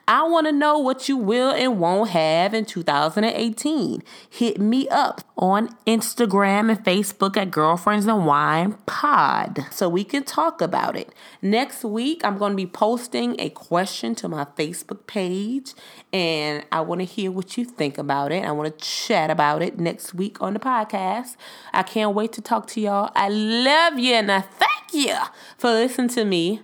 I 0.07 0.23
want 0.23 0.47
to 0.47 0.51
know 0.51 0.77
what 0.77 1.09
you 1.09 1.17
will 1.17 1.51
and 1.51 1.79
won't 1.79 2.09
have 2.11 2.53
in 2.53 2.65
2018. 2.65 4.03
Hit 4.29 4.59
me 4.59 4.87
up 4.89 5.21
on 5.37 5.69
Instagram 5.85 6.69
and 6.69 6.83
Facebook 6.83 7.37
at 7.37 7.51
Girlfriends 7.51 8.05
and 8.05 8.25
Wine 8.25 8.73
Pod 8.85 9.65
so 9.71 9.89
we 9.89 10.03
can 10.03 10.23
talk 10.23 10.61
about 10.61 10.95
it. 10.95 11.13
Next 11.41 11.83
week, 11.83 12.23
I'm 12.23 12.37
going 12.37 12.53
to 12.53 12.57
be 12.57 12.67
posting 12.67 13.39
a 13.39 13.49
question 13.49 14.15
to 14.15 14.29
my 14.29 14.45
Facebook 14.57 15.07
page 15.07 15.73
and 16.13 16.65
I 16.71 16.81
want 16.81 17.01
to 17.01 17.05
hear 17.05 17.31
what 17.31 17.57
you 17.57 17.65
think 17.65 17.97
about 17.97 18.31
it. 18.31 18.45
I 18.45 18.51
want 18.51 18.77
to 18.77 18.85
chat 18.85 19.29
about 19.29 19.61
it 19.61 19.79
next 19.79 20.13
week 20.13 20.41
on 20.41 20.53
the 20.53 20.59
podcast. 20.59 21.35
I 21.73 21.83
can't 21.83 22.15
wait 22.15 22.31
to 22.33 22.41
talk 22.41 22.67
to 22.67 22.81
y'all. 22.81 23.11
I 23.15 23.29
love 23.29 23.99
you 23.99 24.13
and 24.13 24.31
I 24.31 24.41
thank 24.41 24.93
you 24.93 25.15
for 25.57 25.69
listening 25.69 26.09
to 26.09 26.25
me 26.25 26.61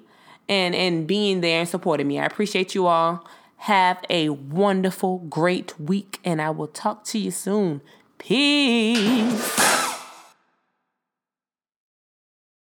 and 0.51 0.75
and 0.75 1.07
being 1.07 1.39
there 1.39 1.61
and 1.61 1.69
supporting 1.69 2.07
me. 2.07 2.19
I 2.19 2.25
appreciate 2.25 2.75
you 2.75 2.85
all. 2.85 3.25
Have 3.55 4.03
a 4.09 4.29
wonderful, 4.29 5.19
great 5.19 5.79
week, 5.79 6.19
and 6.25 6.41
I 6.41 6.49
will 6.49 6.67
talk 6.67 7.05
to 7.05 7.19
you 7.19 7.31
soon. 7.31 7.81
Peace. 8.17 9.87